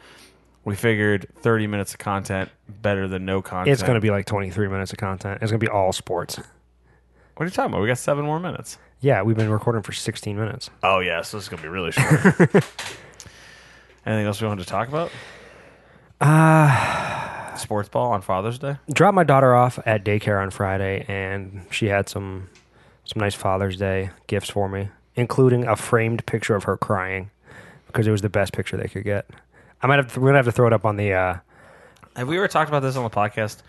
We 0.65 0.75
figured 0.75 1.27
30 1.41 1.67
minutes 1.67 1.93
of 1.93 2.00
content 2.00 2.50
better 2.69 3.07
than 3.07 3.25
no 3.25 3.41
content. 3.41 3.74
It's 3.74 3.83
going 3.83 3.95
to 3.95 4.01
be 4.01 4.12
like 4.12 4.25
23 4.25 4.69
minutes 4.69 4.93
of 4.93 4.98
content. 4.98 5.39
It's 5.41 5.51
going 5.51 5.60
to 5.60 5.65
be 5.65 5.69
all 5.69 5.91
sports. 5.91 6.39
What 7.36 7.43
are 7.43 7.45
you 7.45 7.51
talking 7.51 7.72
about? 7.72 7.81
We 7.81 7.88
got 7.88 7.98
seven 7.98 8.25
more 8.25 8.39
minutes. 8.39 8.77
Yeah, 9.00 9.24
we've 9.24 9.36
been 9.36 9.50
recording 9.50 9.81
for 9.81 9.91
16 9.91 10.38
minutes. 10.38 10.69
Oh 10.83 11.00
yeah, 11.00 11.22
so 11.24 11.36
this 11.36 11.45
is 11.45 11.50
gonna 11.50 11.62
be 11.62 11.67
really 11.67 11.91
short. 11.91 12.63
Anything 14.05 14.25
else 14.25 14.41
we 14.41 14.48
wanted 14.48 14.63
to 14.63 14.69
talk 14.69 14.88
about? 14.88 15.12
Uh 16.19 17.55
sports 17.57 17.89
ball 17.89 18.12
on 18.12 18.22
Father's 18.22 18.60
Day. 18.60 18.77
Dropped 18.91 19.15
my 19.15 19.24
daughter 19.24 19.53
off 19.53 19.79
at 19.86 20.03
daycare 20.03 20.41
on 20.41 20.50
Friday, 20.51 21.05
and 21.07 21.65
she 21.72 21.88
had 21.88 22.10
some 22.10 22.50
some 23.05 23.19
nice 23.19 23.36
Father's 23.36 23.77
Day 23.77 24.10
gifts 24.27 24.50
for 24.50 24.69
me, 24.69 24.89
including 25.15 25.65
a 25.65 25.75
framed 25.75 26.25
picture 26.25 26.55
of 26.55 26.63
her 26.63 26.77
crying 26.77 27.29
because 27.88 28.07
it 28.07 28.12
was 28.12 28.22
the 28.22 28.29
best 28.29 28.53
picture 28.53 28.77
they 28.77 28.88
could 28.88 29.03
get. 29.03 29.29
I 29.81 29.88
might 29.88 29.98
have 29.98 30.17
we're 30.17 30.29
gonna 30.29 30.38
have 30.39 30.45
to 30.45 30.51
throw 30.51 30.67
it 30.67 30.74
up 30.74 30.86
on 30.86 30.98
the. 30.98 31.13
Uh, 31.13 31.38
Have 32.15 32.27
we 32.27 32.38
ever 32.38 32.48
talked 32.48 32.69
about 32.69 32.81
this 32.81 32.95
on 32.95 33.03
the 33.03 33.10
podcast? 33.10 33.62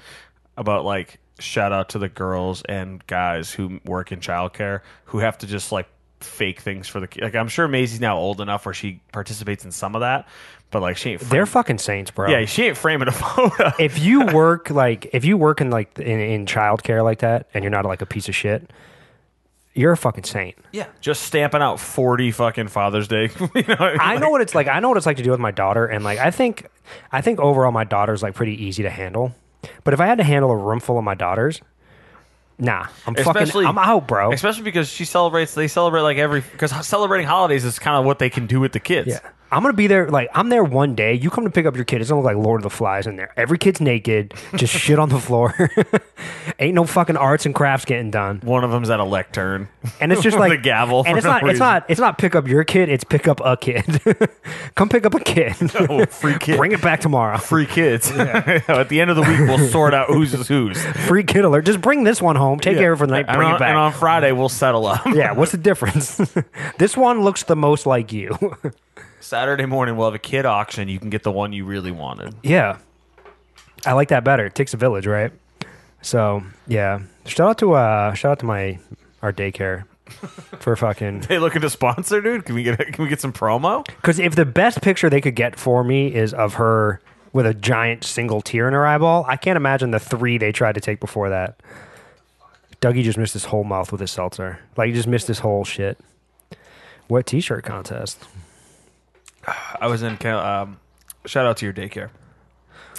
About 0.56 0.84
like 0.84 1.18
shout 1.40 1.72
out 1.72 1.88
to 1.90 1.98
the 1.98 2.08
girls 2.08 2.62
and 2.68 3.04
guys 3.08 3.52
who 3.52 3.80
work 3.84 4.12
in 4.12 4.20
childcare 4.20 4.82
who 5.06 5.18
have 5.18 5.36
to 5.38 5.46
just 5.48 5.72
like 5.72 5.88
fake 6.24 6.60
things 6.60 6.88
for 6.88 7.00
the 7.00 7.08
like. 7.20 7.34
I'm 7.34 7.48
sure 7.48 7.68
Maisie's 7.68 8.00
now 8.00 8.16
old 8.16 8.40
enough 8.40 8.66
where 8.66 8.74
she 8.74 9.00
participates 9.12 9.64
in 9.64 9.70
some 9.70 9.94
of 9.94 10.00
that, 10.00 10.26
but 10.70 10.82
like 10.82 10.96
she 10.96 11.12
ain't. 11.12 11.20
they're 11.22 11.46
fucking 11.46 11.78
saints, 11.78 12.10
bro. 12.10 12.28
yeah, 12.28 12.44
she 12.46 12.64
ain't 12.64 12.76
framing 12.76 13.08
a 13.08 13.12
photo. 13.12 13.72
if 13.78 13.98
you 13.98 14.26
work 14.34 14.70
like 14.70 15.10
if 15.12 15.24
you 15.24 15.36
work 15.36 15.60
in 15.60 15.70
like 15.70 15.98
in, 15.98 16.20
in 16.20 16.46
childcare 16.46 17.04
like 17.04 17.20
that, 17.20 17.48
and 17.54 17.62
you're 17.62 17.70
not 17.70 17.84
like 17.84 18.02
a 18.02 18.06
piece 18.06 18.28
of 18.28 18.34
shit, 18.34 18.70
you're 19.74 19.92
a 19.92 19.96
fucking 19.96 20.24
saint. 20.24 20.56
yeah, 20.72 20.86
just 21.00 21.22
stamping 21.22 21.62
out 21.62 21.80
40 21.80 22.30
fucking 22.32 22.68
Father's 22.68 23.08
Day. 23.08 23.30
you 23.54 23.62
know, 23.62 23.76
I 23.78 24.18
know 24.18 24.30
what 24.30 24.40
it's 24.40 24.54
like. 24.54 24.68
I 24.68 24.80
know 24.80 24.88
what 24.88 24.96
it's 24.96 25.06
like 25.06 25.16
to 25.18 25.22
deal 25.22 25.32
with 25.32 25.40
my 25.40 25.50
daughter, 25.50 25.86
and 25.86 26.04
like 26.04 26.18
I 26.18 26.30
think, 26.30 26.66
I 27.12 27.20
think 27.20 27.40
overall 27.40 27.72
my 27.72 27.84
daughter's 27.84 28.22
like 28.22 28.34
pretty 28.34 28.64
easy 28.64 28.82
to 28.82 28.90
handle. 28.90 29.34
But 29.82 29.94
if 29.94 30.00
I 30.00 30.06
had 30.06 30.18
to 30.18 30.24
handle 30.24 30.50
a 30.50 30.56
room 30.56 30.80
full 30.80 30.98
of 30.98 31.04
my 31.04 31.14
daughters, 31.14 31.60
nah, 32.58 32.86
I'm 33.06 33.14
fucking, 33.14 33.66
I'm 33.66 33.78
out, 33.78 34.06
bro. 34.06 34.32
Especially 34.32 34.62
because 34.62 34.88
she 34.88 35.04
celebrates. 35.04 35.54
They 35.54 35.68
celebrate 35.68 36.02
like 36.02 36.18
every 36.18 36.40
because 36.40 36.86
celebrating 36.86 37.26
holidays 37.26 37.64
is 37.64 37.78
kind 37.78 37.96
of 37.96 38.04
what 38.04 38.18
they 38.18 38.30
can 38.30 38.46
do 38.46 38.60
with 38.60 38.72
the 38.72 38.80
kids. 38.80 39.08
Yeah. 39.08 39.20
I'm 39.54 39.62
gonna 39.62 39.72
be 39.72 39.86
there. 39.86 40.10
Like 40.10 40.30
I'm 40.34 40.48
there 40.48 40.64
one 40.64 40.96
day. 40.96 41.14
You 41.14 41.30
come 41.30 41.44
to 41.44 41.50
pick 41.50 41.64
up 41.64 41.76
your 41.76 41.84
kid. 41.84 42.00
It's 42.00 42.10
gonna 42.10 42.22
look 42.22 42.34
like 42.34 42.44
Lord 42.44 42.58
of 42.58 42.64
the 42.64 42.70
Flies 42.70 43.06
in 43.06 43.14
there. 43.14 43.32
Every 43.36 43.56
kid's 43.56 43.80
naked, 43.80 44.34
just 44.56 44.74
shit 44.76 44.98
on 44.98 45.10
the 45.10 45.20
floor. 45.20 45.70
Ain't 46.58 46.74
no 46.74 46.84
fucking 46.84 47.16
arts 47.16 47.46
and 47.46 47.54
crafts 47.54 47.84
getting 47.84 48.10
done. 48.10 48.40
One 48.42 48.64
of 48.64 48.72
them's 48.72 48.90
at 48.90 48.98
a 48.98 49.04
lectern, 49.04 49.68
And 50.00 50.12
it's 50.12 50.22
just 50.22 50.36
like 50.38 50.58
a 50.58 50.60
gavel. 50.60 51.04
And 51.06 51.16
it's 51.16 51.24
no 51.24 51.30
not. 51.30 51.48
It's 51.48 51.60
not. 51.60 51.84
It's 51.88 52.00
not 52.00 52.18
pick 52.18 52.34
up 52.34 52.48
your 52.48 52.64
kid. 52.64 52.88
It's 52.88 53.04
pick 53.04 53.28
up 53.28 53.40
a 53.44 53.56
kid. 53.56 53.84
come 54.74 54.88
pick 54.88 55.06
up 55.06 55.14
a 55.14 55.20
kid. 55.20 55.54
Oh, 55.88 56.04
free 56.06 56.36
kid. 56.38 56.56
Bring 56.56 56.72
it 56.72 56.82
back 56.82 57.00
tomorrow. 57.00 57.38
free 57.38 57.66
kids. 57.66 58.10
at 58.10 58.88
the 58.88 59.00
end 59.00 59.10
of 59.10 59.16
the 59.16 59.22
week, 59.22 59.38
we'll 59.38 59.68
sort 59.68 59.94
out 59.94 60.08
who's 60.08 60.34
is 60.34 60.48
who's. 60.48 60.84
Free 61.06 61.22
kid 61.22 61.44
alert. 61.44 61.64
Just 61.64 61.80
bring 61.80 62.02
this 62.02 62.20
one 62.20 62.34
home. 62.34 62.58
Take 62.58 62.76
care 62.76 62.92
of 62.92 62.98
it 62.98 63.00
for 63.02 63.06
the 63.06 63.12
night. 63.12 63.26
Bring 63.26 63.48
on, 63.48 63.54
it 63.54 63.58
back. 63.60 63.68
And 63.68 63.78
on 63.78 63.92
Friday, 63.92 64.32
we'll 64.32 64.48
settle 64.48 64.86
up. 64.86 65.06
yeah. 65.14 65.32
What's 65.32 65.52
the 65.52 65.58
difference? 65.58 66.20
this 66.78 66.96
one 66.96 67.22
looks 67.22 67.44
the 67.44 67.54
most 67.54 67.86
like 67.86 68.12
you. 68.12 68.36
Saturday 69.24 69.64
morning, 69.64 69.96
we'll 69.96 70.08
have 70.08 70.14
a 70.14 70.18
kid 70.18 70.44
auction. 70.44 70.86
You 70.88 70.98
can 70.98 71.08
get 71.08 71.22
the 71.22 71.32
one 71.32 71.54
you 71.54 71.64
really 71.64 71.90
wanted. 71.90 72.34
yeah. 72.42 72.76
I 73.86 73.92
like 73.92 74.08
that 74.08 74.24
better. 74.24 74.46
It 74.46 74.54
takes 74.54 74.72
a 74.72 74.76
village, 74.76 75.06
right? 75.06 75.32
So 76.02 76.42
yeah. 76.66 77.00
Shout 77.26 77.48
out 77.50 77.58
to 77.58 77.72
uh 77.72 78.14
shout 78.14 78.32
out 78.32 78.38
to 78.40 78.46
my 78.46 78.78
our 79.22 79.32
daycare 79.32 79.84
for 80.58 80.76
fucking 80.76 81.20
They 81.20 81.38
looking 81.38 81.62
to 81.62 81.70
sponsor, 81.70 82.20
dude? 82.20 82.44
Can 82.44 82.54
we 82.54 82.62
get 82.62 82.78
can 82.78 83.02
we 83.02 83.08
get 83.08 83.20
some 83.20 83.32
promo? 83.32 83.86
Because 83.86 84.18
if 84.18 84.36
the 84.36 84.44
best 84.44 84.82
picture 84.82 85.10
they 85.10 85.20
could 85.20 85.34
get 85.34 85.58
for 85.58 85.84
me 85.84 86.14
is 86.14 86.32
of 86.32 86.54
her 86.54 87.00
with 87.32 87.46
a 87.46 87.54
giant 87.54 88.04
single 88.04 88.40
tear 88.40 88.68
in 88.68 88.74
her 88.74 88.86
eyeball, 88.86 89.24
I 89.26 89.36
can't 89.36 89.56
imagine 89.56 89.90
the 89.90 89.98
three 90.00 90.38
they 90.38 90.52
tried 90.52 90.74
to 90.76 90.80
take 90.80 91.00
before 91.00 91.30
that. 91.30 91.60
Dougie 92.80 93.02
just 93.02 93.18
missed 93.18 93.32
his 93.32 93.46
whole 93.46 93.64
mouth 93.64 93.90
with 93.90 94.00
his 94.00 94.10
seltzer. 94.10 94.60
Like, 94.76 94.88
he 94.88 94.92
just 94.92 95.08
missed 95.08 95.26
his 95.26 95.40
whole 95.40 95.64
shit. 95.64 95.98
What 97.08 97.26
t 97.26 97.40
shirt 97.40 97.64
contest? 97.64 98.24
I 99.80 99.86
was 99.86 100.02
in 100.02 100.16
Cal- 100.16 100.38
um, 100.38 100.78
shout 101.26 101.46
out 101.46 101.56
to 101.58 101.66
your 101.66 101.72
daycare. 101.74 102.10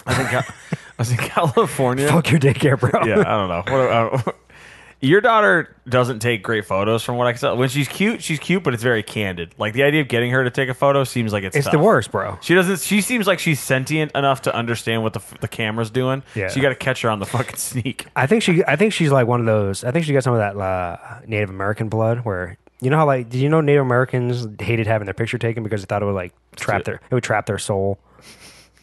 I 0.06 0.14
think 0.14 0.32
in, 0.32 0.38
I 0.38 0.76
was 0.98 1.10
in 1.10 1.16
California. 1.16 2.08
Fuck 2.08 2.30
your 2.30 2.40
daycare, 2.40 2.78
bro. 2.78 3.04
yeah, 3.04 3.20
I 3.20 3.24
don't 3.24 3.48
know. 3.48 3.62
What, 3.66 4.28
uh, 4.28 4.32
your 5.00 5.20
daughter 5.20 5.74
doesn't 5.88 6.20
take 6.20 6.42
great 6.44 6.64
photos, 6.64 7.02
from 7.02 7.16
what 7.16 7.26
I 7.26 7.32
can 7.32 7.40
tell. 7.40 7.56
When 7.56 7.68
she's 7.68 7.88
cute, 7.88 8.22
she's 8.22 8.38
cute, 8.38 8.62
but 8.62 8.72
it's 8.72 8.82
very 8.84 9.02
candid. 9.02 9.52
Like 9.58 9.72
the 9.74 9.82
idea 9.82 10.00
of 10.02 10.08
getting 10.08 10.30
her 10.30 10.44
to 10.44 10.50
take 10.50 10.68
a 10.68 10.74
photo 10.74 11.02
seems 11.04 11.32
like 11.32 11.42
it's 11.44 11.56
It's 11.56 11.64
tough. 11.66 11.72
the 11.72 11.78
worst, 11.80 12.12
bro. 12.12 12.38
She 12.40 12.54
doesn't. 12.54 12.80
She 12.80 13.00
seems 13.00 13.26
like 13.26 13.38
she's 13.40 13.58
sentient 13.60 14.12
enough 14.14 14.42
to 14.42 14.54
understand 14.54 15.02
what 15.02 15.12
the 15.12 15.20
f- 15.20 15.40
the 15.40 15.48
camera's 15.48 15.90
doing. 15.90 16.22
Yeah. 16.36 16.48
So 16.48 16.56
you 16.56 16.62
got 16.62 16.68
to 16.70 16.74
catch 16.76 17.02
her 17.02 17.10
on 17.10 17.18
the 17.18 17.26
fucking 17.26 17.56
sneak. 17.56 18.06
I 18.14 18.26
think 18.28 18.42
she. 18.44 18.62
I 18.64 18.76
think 18.76 18.92
she's 18.92 19.10
like 19.10 19.26
one 19.26 19.40
of 19.40 19.46
those. 19.46 19.82
I 19.82 19.90
think 19.90 20.06
she 20.06 20.12
got 20.12 20.22
some 20.22 20.34
of 20.34 20.38
that 20.38 20.56
uh, 20.56 21.20
Native 21.26 21.50
American 21.50 21.88
blood, 21.88 22.20
where 22.24 22.58
you 22.80 22.90
know 22.90 22.96
how 22.96 23.06
like, 23.06 23.28
did 23.28 23.40
you 23.40 23.48
know 23.48 23.60
Native 23.60 23.82
Americans 23.82 24.46
hated 24.60 24.86
having 24.86 25.06
their 25.06 25.14
picture 25.14 25.38
taken 25.38 25.62
because 25.62 25.82
they 25.82 25.86
thought 25.86 26.02
it 26.02 26.06
would 26.06 26.14
like 26.14 26.32
trap 26.56 26.84
their, 26.84 26.96
it 26.96 27.14
would 27.14 27.24
trap 27.24 27.46
their 27.46 27.58
soul. 27.58 27.98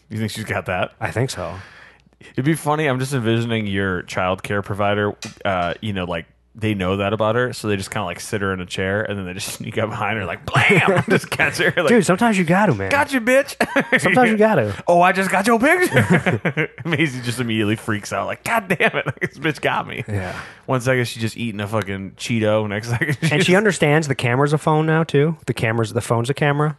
You 0.10 0.18
think 0.18 0.32
she's 0.32 0.46
got 0.46 0.66
that? 0.68 0.94
I 1.00 1.12
think 1.12 1.30
so. 1.30 1.56
It'd 2.32 2.46
be 2.46 2.56
funny. 2.56 2.88
I'm 2.88 3.00
just 3.00 3.14
envisioning 3.14 3.68
your 3.68 4.04
child 4.04 4.44
care 4.44 4.62
provider. 4.62 5.16
Uh, 5.44 5.74
you 5.82 5.94
know, 5.94 6.06
like 6.06 6.26
they 6.56 6.76
know 6.76 6.98
that 6.98 7.14
about 7.14 7.36
her, 7.36 7.52
so 7.52 7.68
they 7.68 7.76
just 7.76 7.90
kind 7.90 8.02
of 8.04 8.06
like 8.06 8.20
sit 8.20 8.42
her 8.42 8.54
in 8.54 8.60
a 8.60 8.66
chair 8.66 9.02
and 9.04 9.18
then 9.18 9.26
they 9.26 9.34
just 9.34 9.48
sneak 9.58 9.78
up 9.78 9.90
behind 9.90 10.20
her, 10.20 10.26
like 10.26 10.46
blam, 10.46 11.04
just 11.10 11.30
catch 11.30 11.58
her. 11.58 11.74
Like, 11.76 11.88
Dude, 11.88 12.06
sometimes 12.06 12.38
you 12.38 12.44
got 12.44 12.68
to, 12.68 12.76
man. 12.76 12.92
got 12.92 13.12
you, 13.12 13.22
bitch. 13.22 13.56
Sometimes 14.02 14.30
you 14.30 14.38
got 14.38 14.56
to. 14.56 14.84
Oh, 14.88 15.02
I 15.02 15.12
just 15.14 15.32
got 15.32 15.48
your 15.48 15.60
picture. 15.60 16.70
Maisie 16.86 17.22
just 17.22 17.40
immediately 17.40 17.76
freaks 17.76 18.14
out, 18.14 18.28
like, 18.28 18.44
God 18.44 18.68
damn 18.68 18.96
it, 18.98 19.06
this 19.20 19.40
bitch 19.40 19.62
got 19.62 19.88
me. 19.88 20.04
Yeah. 20.08 20.40
One 20.66 20.80
second 20.82 21.06
she's 21.06 21.22
just 21.22 21.38
eating 21.38 21.60
a 21.60 21.68
fucking 21.68 22.12
Cheeto. 22.12 22.68
Next 22.70 22.90
second, 22.90 23.18
she's 23.20 23.32
and 23.32 23.44
she 23.44 23.56
understands 23.56 24.08
the 24.08 24.16
camera's 24.16 24.54
a 24.54 24.58
phone 24.60 24.86
now 24.86 25.04
too. 25.04 25.38
The 25.48 25.54
camera's 25.54 25.94
the 25.94 26.02
phone's 26.02 26.30
a 26.30 26.34
camera. 26.34 26.78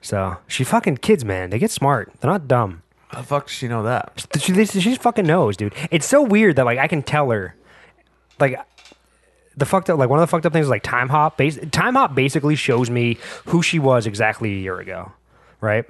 So 0.00 0.36
she 0.46 0.64
fucking 0.64 0.98
kids, 0.98 1.24
man. 1.24 1.50
They 1.50 1.58
get 1.58 1.70
smart. 1.70 2.12
They're 2.20 2.30
not 2.30 2.48
dumb. 2.48 2.82
How 3.08 3.20
the 3.20 3.26
fuck 3.26 3.46
does 3.46 3.54
she 3.54 3.68
know 3.68 3.82
that? 3.84 4.26
She, 4.38 4.52
she 4.54 4.80
just 4.80 5.02
fucking 5.02 5.26
knows, 5.26 5.56
dude. 5.56 5.74
It's 5.90 6.06
so 6.06 6.22
weird 6.22 6.56
that 6.56 6.64
like 6.64 6.78
I 6.78 6.88
can 6.88 7.02
tell 7.02 7.30
her, 7.30 7.54
like 8.40 8.58
the 9.56 9.64
fucked 9.66 9.88
up, 9.90 9.98
like 9.98 10.08
one 10.10 10.18
of 10.18 10.22
the 10.22 10.26
fucked 10.30 10.46
up 10.46 10.52
things 10.52 10.66
is 10.66 10.70
like 10.70 10.82
time 10.82 11.08
hop. 11.08 11.40
Time 11.70 11.94
hop 11.94 12.14
basically 12.14 12.56
shows 12.56 12.90
me 12.90 13.18
who 13.46 13.62
she 13.62 13.78
was 13.78 14.06
exactly 14.06 14.52
a 14.52 14.58
year 14.58 14.78
ago, 14.78 15.12
right? 15.60 15.84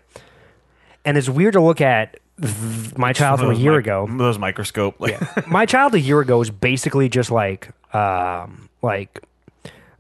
And 1.05 1.17
it's 1.17 1.29
weird 1.29 1.55
to 1.55 1.61
look 1.61 1.81
at 1.81 2.19
th- 2.41 2.97
my 2.97 3.13
child 3.13 3.41
from 3.41 3.51
a 3.51 3.55
Those 3.55 3.63
year 3.63 3.73
mic- 3.73 3.81
ago. 3.85 4.07
Those 4.11 4.39
microscope. 4.39 4.97
Like, 5.01 5.47
my 5.49 5.67
child 5.67 5.95
a 5.95 6.01
year 6.01 6.21
ago 6.21 6.41
is 6.41 6.51
basically 6.51 7.09
just 7.09 7.31
like 7.31 7.71
um 7.95 8.69
like 8.83 9.23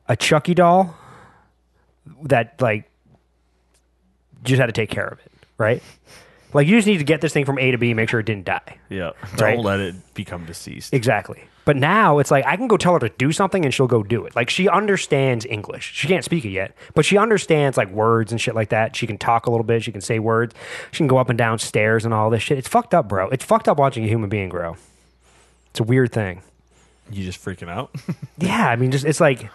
a 0.09 0.16
Chucky 0.16 0.55
doll 0.55 0.96
that 2.22 2.61
like 2.61 2.88
just 4.44 4.61
had 4.61 4.66
to 4.66 4.72
take 4.72 4.90
care 4.90 5.07
of 5.09 5.18
it, 5.18 5.33
right? 5.59 5.83
Like 6.52 6.68
you 6.68 6.76
just 6.76 6.87
need 6.87 6.98
to 6.98 7.05
get 7.05 7.20
this 7.20 7.33
thing 7.33 7.44
from 7.44 7.59
A 7.59 7.70
to 7.72 7.79
B, 7.79 7.92
make 7.94 8.09
sure 8.09 8.20
it 8.20 8.26
didn't 8.26 8.44
die. 8.44 8.79
Yeah. 8.88 9.11
Right. 9.38 9.55
Don't 9.57 9.64
let 9.64 9.81
it 9.81 9.94
become 10.14 10.44
deceased. 10.44 10.94
Exactly. 10.94 11.42
But 11.66 11.76
now 11.76 12.20
it's 12.20 12.31
like 12.31 12.46
I 12.46 12.57
can 12.57 12.68
go 12.68 12.76
tell 12.76 12.94
her 12.94 13.00
to 13.00 13.09
do 13.11 13.33
something 13.33 13.64
and 13.64 13.74
she'll 13.74 13.88
go 13.88 14.02
do 14.05 14.24
it. 14.24 14.35
Like 14.37 14.48
she 14.48 14.68
understands 14.68 15.44
English. 15.44 15.92
She 15.94 16.07
can't 16.07 16.24
speak 16.24 16.44
it 16.44 16.50
yet, 16.50 16.74
but 16.94 17.05
she 17.05 17.18
understands 17.18 17.76
like 17.76 17.90
words 17.90 18.31
and 18.31 18.40
shit 18.40 18.55
like 18.55 18.68
that. 18.68 18.94
She 18.94 19.07
can 19.07 19.18
talk 19.18 19.46
a 19.46 19.50
little 19.50 19.64
bit. 19.64 19.83
She 19.83 19.90
can 19.90 20.00
say 20.00 20.20
words. 20.20 20.55
She 20.92 20.98
can 20.98 21.09
go 21.09 21.18
up 21.18 21.29
and 21.29 21.37
down 21.37 21.59
stairs 21.59 22.05
and 22.05 22.14
all 22.14 22.31
this 22.31 22.42
shit. 22.42 22.57
It's 22.57 22.68
fucked 22.68 22.94
up, 22.94 23.09
bro. 23.09 23.29
It's 23.31 23.44
fucked 23.44 23.68
up 23.68 23.79
watching 23.79 24.05
a 24.05 24.07
human 24.07 24.31
being 24.31 24.48
grow. 24.48 24.76
It's 25.70 25.81
a 25.81 25.83
weird 25.83 26.12
thing. 26.12 26.40
You 27.11 27.24
just 27.24 27.44
freaking 27.44 27.68
out? 27.68 27.90
Yeah, 28.38 28.68
I 28.68 28.76
mean, 28.76 28.90
just 28.92 29.05
it's 29.05 29.20
like 29.20 29.50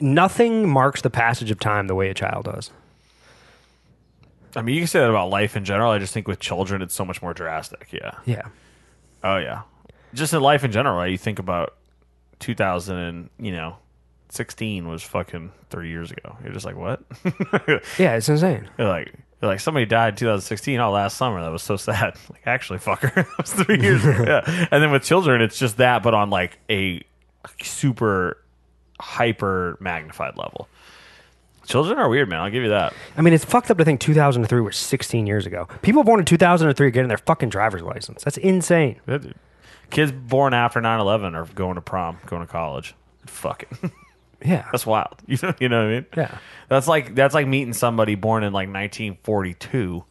nothing 0.00 0.68
marks 0.68 1.02
the 1.02 1.10
passage 1.10 1.50
of 1.50 1.60
time 1.60 1.86
the 1.86 1.94
way 1.94 2.08
a 2.08 2.14
child 2.14 2.46
does. 2.46 2.70
I 4.56 4.62
mean, 4.62 4.74
you 4.74 4.80
can 4.80 4.88
say 4.88 4.98
that 4.98 5.10
about 5.10 5.30
life 5.30 5.56
in 5.56 5.64
general. 5.64 5.92
I 5.92 5.98
just 5.98 6.12
think 6.14 6.26
with 6.26 6.40
children, 6.40 6.82
it's 6.82 6.94
so 6.94 7.04
much 7.04 7.22
more 7.22 7.32
drastic. 7.34 7.88
Yeah. 7.92 8.12
Yeah. 8.26 8.48
Oh 9.22 9.36
yeah. 9.36 9.62
Just 10.14 10.32
in 10.32 10.40
life 10.40 10.64
in 10.64 10.72
general, 10.72 10.96
right? 10.96 11.10
You 11.10 11.18
think 11.18 11.38
about 11.38 11.76
2000 12.40 12.96
and 12.96 13.30
you 13.38 13.52
know, 13.52 13.76
16 14.30 14.88
was 14.88 15.02
fucking 15.02 15.52
three 15.70 15.88
years 15.90 16.10
ago. 16.10 16.36
You're 16.42 16.52
just 16.52 16.64
like, 16.64 16.76
what? 16.76 17.02
Yeah, 17.98 18.16
it's 18.16 18.28
insane. 18.28 18.68
You're 18.78 18.88
like, 18.88 19.12
you're 19.40 19.50
like 19.50 19.60
somebody 19.60 19.86
died 19.86 20.14
in 20.14 20.16
2016. 20.16 20.78
Oh, 20.80 20.90
last 20.90 21.16
summer. 21.16 21.40
That 21.40 21.50
was 21.52 21.62
so 21.62 21.76
sad. 21.76 22.16
Like, 22.30 22.42
actually, 22.46 22.78
fucker, 22.78 23.12
that 23.14 23.26
was 23.38 23.52
three 23.52 23.80
years 23.80 24.04
ago. 24.04 24.24
Yeah. 24.26 24.68
And 24.70 24.82
then 24.82 24.90
with 24.90 25.02
children, 25.02 25.40
it's 25.42 25.58
just 25.58 25.76
that, 25.78 26.02
but 26.02 26.14
on 26.14 26.30
like 26.30 26.58
a 26.68 27.02
super 27.62 28.38
hyper 29.00 29.76
magnified 29.80 30.36
level. 30.36 30.68
Children 31.66 31.98
are 31.98 32.08
weird, 32.08 32.28
man. 32.28 32.40
I'll 32.40 32.50
give 32.50 32.62
you 32.62 32.70
that. 32.70 32.92
I 33.16 33.22
mean, 33.22 33.32
it's 33.34 33.44
fucked 33.44 33.70
up 33.70 33.78
to 33.78 33.84
think 33.84 34.00
2003 34.00 34.60
was 34.60 34.76
16 34.76 35.26
years 35.26 35.46
ago. 35.46 35.68
People 35.82 36.02
born 36.02 36.18
in 36.18 36.26
2003 36.26 36.86
are 36.86 36.90
getting 36.90 37.08
their 37.08 37.18
fucking 37.18 37.48
driver's 37.48 37.82
license. 37.82 38.24
That's 38.24 38.36
insane. 38.38 39.00
Yeah, 39.06 39.18
dude. 39.18 39.34
Kids 39.90 40.12
born 40.12 40.54
after 40.54 40.80
9/11 40.80 41.34
are 41.34 41.46
going 41.54 41.74
to 41.74 41.80
prom, 41.80 42.18
going 42.26 42.46
to 42.46 42.50
college. 42.50 42.94
Fucking. 43.26 43.92
Yeah. 44.42 44.66
That's 44.72 44.86
wild. 44.86 45.16
You 45.26 45.36
know, 45.42 45.54
you 45.60 45.68
know 45.68 45.80
what 45.80 45.90
I 45.90 45.94
mean? 45.96 46.06
Yeah. 46.16 46.38
That's 46.70 46.88
like 46.88 47.14
that's 47.14 47.34
like 47.34 47.46
meeting 47.46 47.74
somebody 47.74 48.14
born 48.14 48.42
in 48.42 48.54
like 48.54 48.68
1942, 48.70 50.02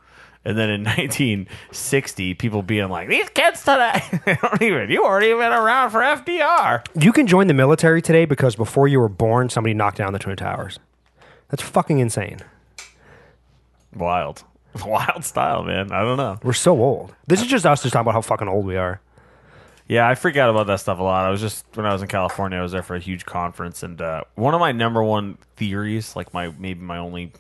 and 0.46 0.56
then 0.56 0.70
in 0.70 0.84
1960, 0.84 2.36
people 2.36 2.62
being 2.62 2.90
like, 2.90 3.10
"These 3.10 3.28
kids 3.30 3.64
today, 3.64 4.04
they 4.26 4.36
don't 4.36 4.62
even 4.62 4.92
you 4.92 5.02
weren't 5.02 5.26
even 5.26 5.52
around 5.52 5.90
for 5.90 6.02
FDR." 6.02 6.86
You 6.94 7.12
can 7.12 7.26
join 7.26 7.48
the 7.48 7.56
military 7.56 8.04
today 8.04 8.26
because 8.26 8.56
before 8.56 8.88
you 8.88 9.00
were 9.00 9.10
born, 9.10 9.50
somebody 9.50 9.74
knocked 9.74 9.98
down 9.98 10.14
the 10.14 10.20
Twin 10.20 10.36
Towers. 10.36 10.78
That's 11.50 11.64
fucking 11.64 11.98
insane. 11.98 12.38
Wild, 13.96 14.44
wild 14.86 15.26
style, 15.26 15.64
man. 15.64 15.92
I 15.92 16.02
don't 16.04 16.18
know. 16.18 16.38
We're 16.44 16.54
so 16.54 16.80
old. 16.80 17.16
This 17.26 17.42
is 17.42 17.48
just 17.48 17.66
us 17.66 17.82
just 17.82 17.94
talking 17.94 18.02
about 18.04 18.14
how 18.14 18.22
fucking 18.22 18.48
old 18.48 18.68
we 18.68 18.78
are. 18.78 19.02
Yeah, 19.90 20.08
I 20.08 20.14
freak 20.16 20.38
out 20.38 20.50
about 20.52 20.68
that 20.68 20.80
stuff 20.80 21.00
a 21.00 21.04
lot. 21.04 21.26
I 21.26 21.30
was 21.32 21.42
just 21.42 21.66
when 21.74 21.86
I 21.86 21.92
was 21.92 22.02
in 22.04 22.08
California, 22.08 22.58
I 22.60 22.62
was 22.62 22.72
there 22.72 22.84
for 22.84 22.96
a 22.96 23.00
huge 23.00 23.26
conference, 23.26 23.82
and 23.84 24.00
uh, 24.02 24.24
one 24.36 24.54
of 24.54 24.60
my 24.62 24.72
number 24.72 25.04
one 25.04 25.38
theories, 25.58 26.16
like 26.16 26.34
my 26.34 26.54
maybe 26.60 26.80
my 26.80 27.00
only 27.00 27.32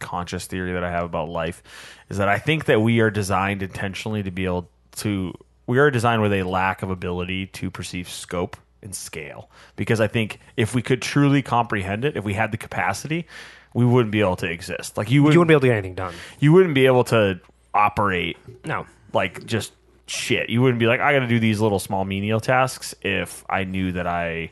conscious 0.00 0.46
theory 0.46 0.72
that 0.72 0.82
I 0.82 0.90
have 0.90 1.04
about 1.04 1.28
life, 1.28 1.62
is 2.08 2.16
that 2.16 2.28
I 2.28 2.38
think 2.38 2.64
that 2.64 2.80
we 2.80 3.00
are 3.00 3.10
designed 3.10 3.62
intentionally 3.62 4.22
to 4.24 4.30
be 4.30 4.46
able 4.46 4.68
to. 4.96 5.34
We 5.66 5.78
are 5.78 5.90
designed 5.90 6.22
with 6.22 6.32
a 6.32 6.42
lack 6.42 6.82
of 6.82 6.90
ability 6.90 7.46
to 7.48 7.70
perceive 7.70 8.08
scope 8.08 8.56
and 8.82 8.94
scale. 8.94 9.48
Because 9.76 10.00
I 10.00 10.08
think 10.08 10.40
if 10.56 10.74
we 10.74 10.82
could 10.82 11.00
truly 11.02 11.40
comprehend 11.42 12.04
it, 12.04 12.16
if 12.16 12.24
we 12.24 12.34
had 12.34 12.50
the 12.52 12.56
capacity, 12.58 13.26
we 13.74 13.84
wouldn't 13.84 14.10
be 14.12 14.20
able 14.20 14.36
to 14.36 14.50
exist. 14.50 14.96
Like 14.96 15.10
you 15.10 15.22
would, 15.22 15.34
You 15.34 15.38
wouldn't 15.40 15.48
be 15.48 15.54
able 15.54 15.60
to 15.60 15.66
get 15.68 15.74
anything 15.76 15.94
done. 15.94 16.14
you 16.40 16.52
wouldn't 16.52 16.74
be 16.74 16.86
able 16.86 17.04
to 17.04 17.38
operate 17.74 18.36
No. 18.64 18.86
like 19.12 19.46
just 19.46 19.72
shit. 20.06 20.50
You 20.50 20.62
wouldn't 20.62 20.80
be 20.80 20.86
like, 20.86 21.00
I 21.00 21.12
got 21.12 21.20
to 21.20 21.26
do 21.26 21.38
these 21.38 21.60
little 21.60 21.78
small 21.78 22.04
menial 22.04 22.40
tasks 22.40 22.94
if 23.02 23.44
I 23.48 23.64
knew 23.64 23.92
that 23.92 24.06
I 24.06 24.50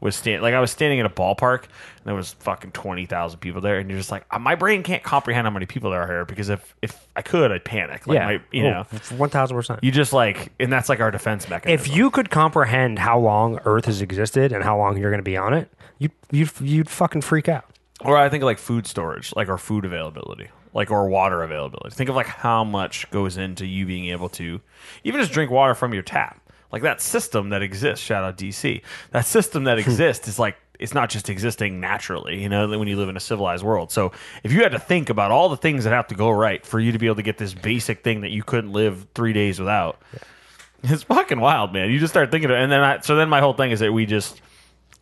was 0.00 0.14
stand 0.14 0.42
like 0.42 0.54
I 0.54 0.60
was 0.60 0.70
standing 0.70 1.00
at 1.00 1.06
a 1.06 1.10
ballpark 1.10 1.64
and 1.64 2.04
there 2.04 2.14
was 2.14 2.32
fucking 2.34 2.72
twenty 2.72 3.06
thousand 3.06 3.40
people 3.40 3.60
there, 3.60 3.78
and 3.78 3.90
you're 3.90 3.98
just 3.98 4.10
like, 4.10 4.24
uh, 4.30 4.38
my 4.38 4.54
brain 4.54 4.82
can't 4.82 5.02
comprehend 5.02 5.46
how 5.46 5.50
many 5.50 5.66
people 5.66 5.90
there 5.90 6.02
are 6.02 6.06
here 6.06 6.24
because 6.24 6.48
if 6.48 6.74
if 6.82 7.08
I 7.16 7.22
could, 7.22 7.50
I'd 7.50 7.64
panic. 7.64 8.06
Like 8.06 8.16
yeah. 8.16 8.24
my, 8.24 8.40
you 8.52 8.62
know, 8.62 8.84
one 9.16 9.30
thousand 9.30 9.56
percent. 9.56 9.80
you 9.82 9.90
just 9.90 10.12
like, 10.12 10.52
and 10.60 10.72
that's 10.72 10.88
like 10.88 11.00
our 11.00 11.10
defense 11.10 11.48
mechanism. 11.48 11.84
If 11.84 11.94
you 11.94 12.10
could 12.10 12.30
comprehend 12.30 12.98
how 12.98 13.18
long 13.18 13.58
Earth 13.64 13.86
has 13.86 14.00
existed 14.00 14.52
and 14.52 14.62
how 14.62 14.78
long 14.78 14.96
you're 14.96 15.10
going 15.10 15.18
to 15.18 15.28
be 15.28 15.36
on 15.36 15.52
it, 15.52 15.70
you 15.98 16.10
you'd 16.30 16.50
you'd 16.60 16.90
fucking 16.90 17.22
freak 17.22 17.48
out. 17.48 17.64
Or 18.02 18.16
I 18.16 18.28
think 18.28 18.42
of 18.42 18.46
like 18.46 18.58
food 18.58 18.86
storage, 18.86 19.34
like 19.34 19.48
our 19.48 19.58
food 19.58 19.84
availability, 19.84 20.48
like 20.74 20.90
or 20.90 21.08
water 21.08 21.42
availability. 21.42 21.94
Think 21.94 22.10
of 22.10 22.16
like 22.16 22.26
how 22.26 22.64
much 22.64 23.10
goes 23.10 23.36
into 23.36 23.66
you 23.66 23.86
being 23.86 24.06
able 24.06 24.28
to 24.30 24.60
even 25.04 25.20
just 25.20 25.32
drink 25.32 25.50
water 25.50 25.74
from 25.74 25.92
your 25.92 26.02
tap. 26.02 26.40
Like 26.70 26.82
that 26.82 27.00
system 27.00 27.50
that 27.50 27.62
exists. 27.62 28.04
Shout 28.04 28.24
out 28.24 28.36
DC. 28.36 28.82
That 29.10 29.24
system 29.26 29.64
that 29.64 29.78
exists 29.78 30.28
is 30.28 30.38
like 30.38 30.56
it's 30.78 30.94
not 30.94 31.10
just 31.10 31.28
existing 31.28 31.80
naturally, 31.80 32.40
you 32.40 32.48
know, 32.48 32.68
when 32.78 32.86
you 32.86 32.96
live 32.96 33.08
in 33.08 33.16
a 33.16 33.20
civilized 33.20 33.64
world. 33.64 33.90
So 33.90 34.12
if 34.44 34.52
you 34.52 34.62
had 34.62 34.72
to 34.72 34.78
think 34.78 35.10
about 35.10 35.30
all 35.30 35.48
the 35.48 35.56
things 35.56 35.84
that 35.84 35.90
have 35.90 36.06
to 36.08 36.14
go 36.14 36.30
right 36.30 36.64
for 36.64 36.78
you 36.78 36.92
to 36.92 36.98
be 36.98 37.06
able 37.06 37.16
to 37.16 37.22
get 37.22 37.36
this 37.36 37.52
basic 37.52 38.04
thing 38.04 38.20
that 38.20 38.30
you 38.30 38.44
couldn't 38.44 38.72
live 38.72 39.06
three 39.14 39.32
days 39.32 39.58
without, 39.58 40.00
it's 40.84 41.02
fucking 41.02 41.40
wild, 41.40 41.72
man. 41.72 41.90
You 41.90 41.98
just 41.98 42.12
start 42.12 42.30
thinking 42.30 42.50
of 42.50 42.56
it, 42.56 42.62
and 42.62 42.70
then 42.70 42.80
I, 42.80 43.00
so 43.00 43.16
then 43.16 43.28
my 43.28 43.40
whole 43.40 43.54
thing 43.54 43.72
is 43.72 43.80
that 43.80 43.92
we 43.92 44.06
just 44.06 44.40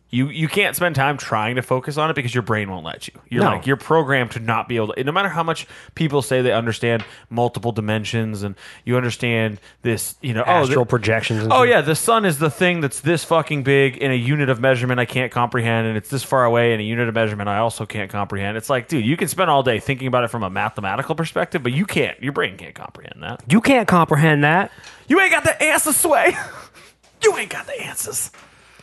you 0.09 0.29
you 0.29 0.47
can't 0.47 0.73
spend 0.75 0.95
time 0.95 1.17
trying 1.17 1.57
to 1.57 1.61
focus 1.61 1.97
on 1.97 2.09
it 2.09 2.13
because 2.15 2.33
your 2.33 2.41
brain 2.41 2.69
won't 2.71 2.85
let 2.85 3.07
you. 3.09 3.13
You're 3.29 3.43
No. 3.43 3.49
like 3.51 3.67
you're 3.67 3.75
programmed 3.75 4.31
to 4.31 4.39
not 4.39 4.69
be 4.69 4.77
able 4.77 4.93
to. 4.93 5.03
No 5.03 5.11
matter 5.11 5.27
how 5.27 5.43
much 5.43 5.67
people 5.95 6.21
say 6.21 6.41
they 6.41 6.53
understand 6.53 7.03
multiple 7.29 7.73
dimensions 7.73 8.41
and 8.43 8.55
you 8.85 8.95
understand 8.95 9.59
this, 9.81 10.15
you 10.21 10.33
know, 10.33 10.43
oh, 10.47 10.61
Astral 10.63 10.85
the- 10.85 10.89
projections. 10.89 11.43
And 11.43 11.51
Oh 11.51 11.63
yeah, 11.63 11.81
the 11.81 11.95
sun 11.95 12.23
is 12.23 12.39
the 12.39 12.49
thing 12.49 12.79
that's 12.79 13.01
this 13.01 13.25
fucking 13.25 13.63
big 13.63 13.97
in 13.97 14.11
a 14.11 14.15
unit 14.15 14.47
of 14.49 14.61
measurement 14.61 14.99
I 14.99 15.05
can't 15.05 15.31
comprehend, 15.31 15.87
and 15.87 15.97
it's 15.97 16.09
this 16.09 16.23
far 16.23 16.45
away 16.45 16.73
in 16.73 16.79
a 16.79 16.83
unit 16.83 17.09
of 17.09 17.13
measurement 17.15 17.49
I 17.49 17.57
also 17.57 17.85
can't 17.85 18.09
comprehend. 18.09 18.55
It's 18.55 18.69
like, 18.69 18.87
dude, 18.87 19.05
you 19.05 19.17
can 19.17 19.27
spend 19.27 19.49
all 19.49 19.61
day 19.63 19.79
thinking 19.79 20.07
about 20.07 20.23
it 20.23 20.29
from 20.29 20.43
a 20.43 20.49
mathematical 20.49 21.15
perspective, 21.15 21.63
but 21.63 21.73
you 21.73 21.85
can't. 21.85 22.17
Your 22.23 22.31
brain 22.31 22.55
can't 22.55 22.75
comprehend 22.75 23.21
that. 23.23 23.43
You 23.51 23.59
can't 23.59 23.87
comprehend 23.87 24.45
that. 24.45 24.71
You 25.09 25.19
ain't 25.19 25.31
got 25.31 25.43
the 25.43 25.61
answers, 25.61 25.97
Sway. 25.97 26.33
you 27.23 27.35
ain't 27.37 27.49
got 27.49 27.65
the 27.65 27.81
answers. 27.81 28.31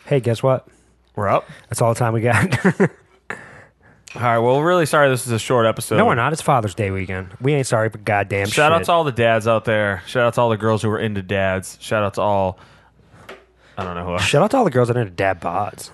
Hey, 0.05 0.19
guess 0.19 0.43
what? 0.43 0.67
We're 1.15 1.29
up. 1.29 1.49
That's 1.69 1.81
all 1.81 1.93
the 1.93 1.99
time 1.99 2.13
we 2.13 2.21
got. 2.21 2.69
All 4.15 4.21
right. 4.21 4.37
Well, 4.39 4.61
really 4.61 4.85
sorry 4.85 5.09
this 5.09 5.25
is 5.25 5.33
a 5.33 5.39
short 5.39 5.65
episode. 5.65 5.97
no, 5.97 6.05
we're 6.05 6.15
not. 6.15 6.31
It's 6.31 6.41
Father's 6.41 6.73
Day 6.73 6.89
weekend. 6.89 7.35
We 7.41 7.53
ain't 7.53 7.67
sorry 7.67 7.89
for 7.89 7.97
goddamn 7.97 8.45
shit. 8.45 8.53
Shout 8.53 8.71
shit. 8.71 8.81
out 8.81 8.85
to 8.85 8.91
all 8.93 9.03
the 9.03 9.11
dads 9.11 9.45
out 9.45 9.65
there. 9.65 10.03
Shout 10.07 10.23
out 10.23 10.33
to 10.35 10.41
all 10.41 10.49
the 10.49 10.57
girls 10.57 10.81
who 10.81 10.89
are 10.89 10.99
into 10.99 11.21
dads. 11.21 11.77
Shout 11.81 12.01
out 12.01 12.13
to 12.13 12.21
all. 12.21 12.57
I 13.77 13.83
don't 13.83 13.95
know 13.95 14.13
who. 14.13 14.19
Shout 14.19 14.41
out 14.41 14.51
to 14.51 14.57
all 14.57 14.63
the 14.63 14.71
girls 14.71 14.87
that 14.87 14.95
are 14.95 15.01
into 15.01 15.11
dad 15.13 15.41
bods. 15.41 15.89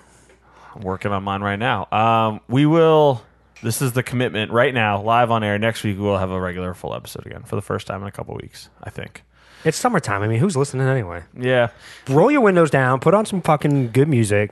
I'm 0.76 0.82
working 0.82 1.12
on 1.12 1.24
mine 1.24 1.42
right 1.42 1.58
now. 1.58 1.88
Um, 1.92 2.42
we 2.48 2.68
will. 2.68 3.24
This 3.64 3.82
is 3.82 3.94
the 3.94 4.04
commitment 4.04 4.52
right 4.52 4.74
now, 4.74 5.02
live 5.02 5.30
on 5.32 5.44
air. 5.44 5.58
Next 5.58 5.84
week 5.84 5.98
we'll 6.00 6.18
have 6.18 6.32
a 6.32 6.40
regular 6.40 6.74
full 6.76 6.96
episode 6.96 7.26
again 7.26 7.44
for 7.44 7.56
the 7.56 7.62
first 7.62 7.88
time 7.88 8.02
in 8.02 8.08
a 8.08 8.12
couple 8.12 8.36
weeks. 8.36 8.70
I 8.84 8.92
think. 8.92 9.24
It's 9.64 9.78
summertime. 9.78 10.22
I 10.22 10.28
mean, 10.28 10.40
who's 10.40 10.58
listening 10.58 10.88
anyway? 10.88 11.24
Yeah. 11.38 11.70
Roll 12.08 12.32
your 12.32 12.42
windows 12.42 12.70
down. 12.72 13.00
Put 13.00 13.14
on 13.14 13.26
some 13.26 13.42
fucking 13.42 13.92
good 13.92 14.08
music. 14.08 14.52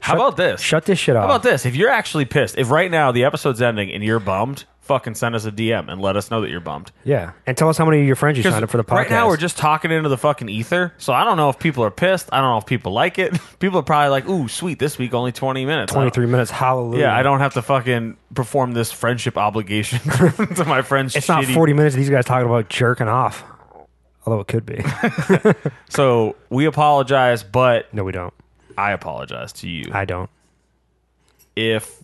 How 0.00 0.14
about 0.14 0.36
this? 0.36 0.60
Shut 0.60 0.84
this 0.86 0.98
shit 0.98 1.16
off. 1.16 1.22
How 1.22 1.26
about 1.36 1.42
this? 1.42 1.66
If 1.66 1.76
you're 1.76 1.90
actually 1.90 2.24
pissed, 2.24 2.56
if 2.58 2.70
right 2.70 2.90
now 2.90 3.12
the 3.12 3.24
episode's 3.24 3.60
ending 3.62 3.92
and 3.92 4.02
you're 4.02 4.18
bummed, 4.20 4.64
fucking 4.80 5.14
send 5.14 5.36
us 5.36 5.44
a 5.44 5.52
DM 5.52 5.88
and 5.88 6.00
let 6.00 6.16
us 6.16 6.30
know 6.32 6.40
that 6.40 6.50
you're 6.50 6.58
bummed. 6.58 6.90
Yeah, 7.04 7.32
and 7.46 7.56
tell 7.56 7.68
us 7.68 7.78
how 7.78 7.84
many 7.84 8.00
of 8.00 8.06
your 8.06 8.16
friends 8.16 8.38
you 8.38 8.42
signed 8.42 8.64
up 8.64 8.70
for 8.70 8.76
the 8.76 8.82
podcast. 8.84 8.94
Right 8.96 9.10
now, 9.10 9.28
we're 9.28 9.36
just 9.36 9.56
talking 9.56 9.90
into 9.92 10.08
the 10.08 10.18
fucking 10.18 10.48
ether. 10.48 10.92
So 10.98 11.12
I 11.12 11.22
don't 11.22 11.36
know 11.36 11.48
if 11.48 11.58
people 11.60 11.84
are 11.84 11.90
pissed. 11.92 12.28
I 12.32 12.40
don't 12.40 12.50
know 12.50 12.58
if 12.58 12.66
people 12.66 12.92
like 12.92 13.18
it. 13.18 13.38
People 13.60 13.78
are 13.78 13.82
probably 13.84 14.08
like, 14.10 14.26
"Ooh, 14.28 14.48
sweet! 14.48 14.78
This 14.78 14.96
week 14.98 15.12
only 15.14 15.32
twenty 15.32 15.64
minutes." 15.66 15.92
I 15.92 15.96
don't- 15.96 16.02
23 16.14 16.26
minutes. 16.26 16.50
Hallelujah. 16.50 17.02
Yeah, 17.02 17.16
I 17.16 17.22
don't 17.22 17.40
have 17.40 17.54
to 17.54 17.62
fucking 17.62 18.16
perform 18.34 18.72
this 18.72 18.90
friendship 18.90 19.36
obligation 19.36 19.98
to 20.56 20.64
my 20.66 20.82
friends. 20.82 21.14
It's 21.14 21.28
not 21.28 21.44
shitty- 21.44 21.54
40 21.54 21.72
minutes. 21.74 21.94
of 21.94 22.00
These 22.00 22.10
guys 22.10 22.24
talking 22.24 22.46
about 22.48 22.68
jerking 22.70 23.06
off. 23.08 23.44
Although 24.26 24.40
it 24.40 24.48
could 24.48 24.66
be. 24.66 24.82
So 25.88 26.36
we 26.50 26.64
apologize, 26.66 27.42
but 27.42 27.92
no, 27.94 28.04
we 28.04 28.12
don't. 28.12 28.32
I 28.76 28.92
apologize 28.92 29.52
to 29.54 29.68
you 29.68 29.90
I 29.92 30.04
don't. 30.04 30.30
if 31.56 32.02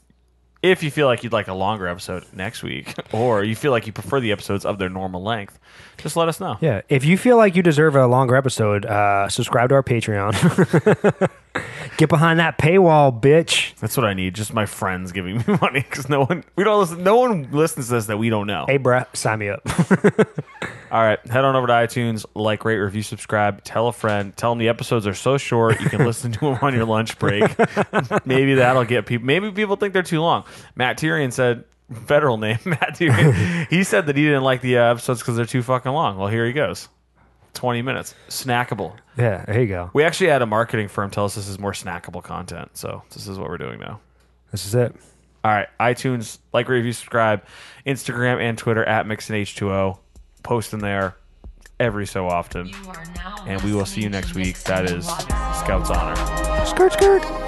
if 0.63 0.83
you 0.83 0.91
feel 0.91 1.07
like 1.07 1.23
you'd 1.23 1.33
like 1.33 1.49
a 1.49 1.55
longer 1.55 1.87
episode 1.87 2.25
next 2.33 2.63
week, 2.63 2.93
or 3.13 3.45
you 3.45 3.55
feel 3.55 3.71
like 3.71 3.87
you 3.87 3.93
prefer 3.93 4.19
the 4.21 4.33
episodes 4.33 4.65
of 4.65 4.79
their 4.79 4.89
normal 4.89 5.23
length. 5.23 5.59
Just 5.99 6.17
let 6.17 6.29
us 6.29 6.41
know. 6.41 6.57
Yeah, 6.61 6.81
if 6.89 7.05
you 7.05 7.17
feel 7.17 7.37
like 7.37 7.55
you 7.55 7.63
deserve 7.63 7.95
a 7.95 8.07
longer 8.07 8.35
episode, 8.35 8.85
uh, 8.85 9.29
subscribe 9.29 9.69
to 9.69 9.77
our 9.77 9.83
Patreon. 9.83 11.31
Get 11.97 12.09
behind 12.09 12.39
that 12.41 12.59
paywall, 12.59 13.21
bitch. 13.21 13.75
That's 13.77 13.97
what 13.97 14.07
I 14.07 14.15
need. 14.15 14.35
Just 14.35 14.53
my 14.53 14.67
friends 14.67 15.13
giving 15.13 15.39
me 15.39 15.45
money 15.61 15.81
because 15.81 16.09
no 16.09 16.25
one 16.25 16.45
we 16.57 16.65
don't 16.65 16.81
listen. 16.81 17.03
No 17.03 17.17
one 17.17 17.49
listens 17.53 17.89
to 17.89 17.95
this 17.95 18.07
that 18.07 18.19
we 18.19 18.29
don't 18.31 18.47
know. 18.47 18.67
Hey, 18.67 18.79
bruh, 18.79 19.07
sign 19.17 19.39
me 19.39 19.49
up. 19.49 19.63
All 20.91 21.03
right, 21.03 21.19
head 21.27 21.45
on 21.45 21.57
over 21.57 21.67
to 21.67 21.73
iTunes, 21.73 22.25
like, 22.35 22.65
rate, 22.65 22.77
review, 22.77 23.03
subscribe, 23.03 23.65
tell 23.65 23.89
a 23.89 23.93
friend, 23.93 24.37
tell 24.37 24.53
them 24.53 24.59
the 24.59 24.69
episodes 24.69 25.07
are 25.07 25.15
so 25.15 25.37
short 25.37 25.81
you 25.81 25.89
can 25.89 26.07
listen 26.07 26.31
to 26.33 26.41
them 26.41 26.59
on 26.63 26.75
your 26.75 26.85
lunch 26.85 27.19
break. 27.19 27.43
maybe 28.25 28.55
that'll 28.55 28.85
get 28.85 29.05
people. 29.05 29.27
Maybe 29.27 29.51
people 29.51 29.77
think 29.77 29.93
they're 29.93 30.03
too 30.05 30.21
long. 30.21 30.45
Matt 30.77 30.99
Tyrion 30.99 31.33
said 31.33 31.65
federal 32.07 32.37
name, 32.39 32.59
Matthew. 32.65 33.11
he 33.69 33.83
said 33.83 34.07
that 34.07 34.17
he 34.17 34.25
didn't 34.25 34.45
like 34.45 34.61
the 34.61 34.79
uh, 34.79 34.93
episodes 34.93 35.21
because 35.21 35.37
they're 35.37 35.45
too 35.45 35.63
fucking 35.63 35.91
long. 35.91 36.19
Well, 36.19 36.29
here 36.29 36.47
he 36.47 36.53
goes. 36.53 36.89
20 37.57 37.83
minutes. 37.83 38.15
Snackable. 38.29 38.95
Yeah, 39.19 39.45
there 39.47 39.61
you 39.61 39.67
go. 39.67 39.91
We 39.93 40.05
actually 40.05 40.29
had 40.29 40.43
a 40.43 40.47
marketing 40.47 40.89
firm 40.89 41.11
tell 41.11 41.25
us 41.25 41.35
this 41.35 41.49
is 41.49 41.59
more 41.59 41.73
snackable 41.73 42.23
content. 42.23 42.71
So 42.75 43.03
this 43.11 43.27
is 43.27 43.39
what 43.39 43.49
we're 43.49 43.59
doing 43.59 43.81
now. 43.81 44.01
This 44.53 44.67
is 44.67 44.75
it. 44.75 44.95
All 45.45 45.51
right. 45.53 45.69
iTunes, 45.81 46.39
like, 46.53 46.69
review, 46.69 46.93
subscribe. 46.93 47.43
Instagram 47.87 48.41
and 48.41 48.57
Twitter 48.57 48.85
at 48.85 49.07
MixinH2O. 49.07 49.99
Posting 50.43 50.79
there 50.81 51.17
every 51.81 52.07
so 52.07 52.29
often. 52.29 52.69
You 52.69 52.75
are 52.89 53.05
now 53.17 53.45
And 53.47 53.61
we 53.63 53.73
will 53.73 53.87
see 53.87 54.03
you 54.03 54.09
next 54.09 54.35
week. 54.35 54.47
Mixing 54.57 54.75
That 54.75 54.87
the 54.89 54.97
is 54.97 55.07
Waters. 55.07 55.59
Scout's 55.59 55.91
Honor. 55.91 56.67
Skirt, 56.67 56.93
skirt. 56.93 57.46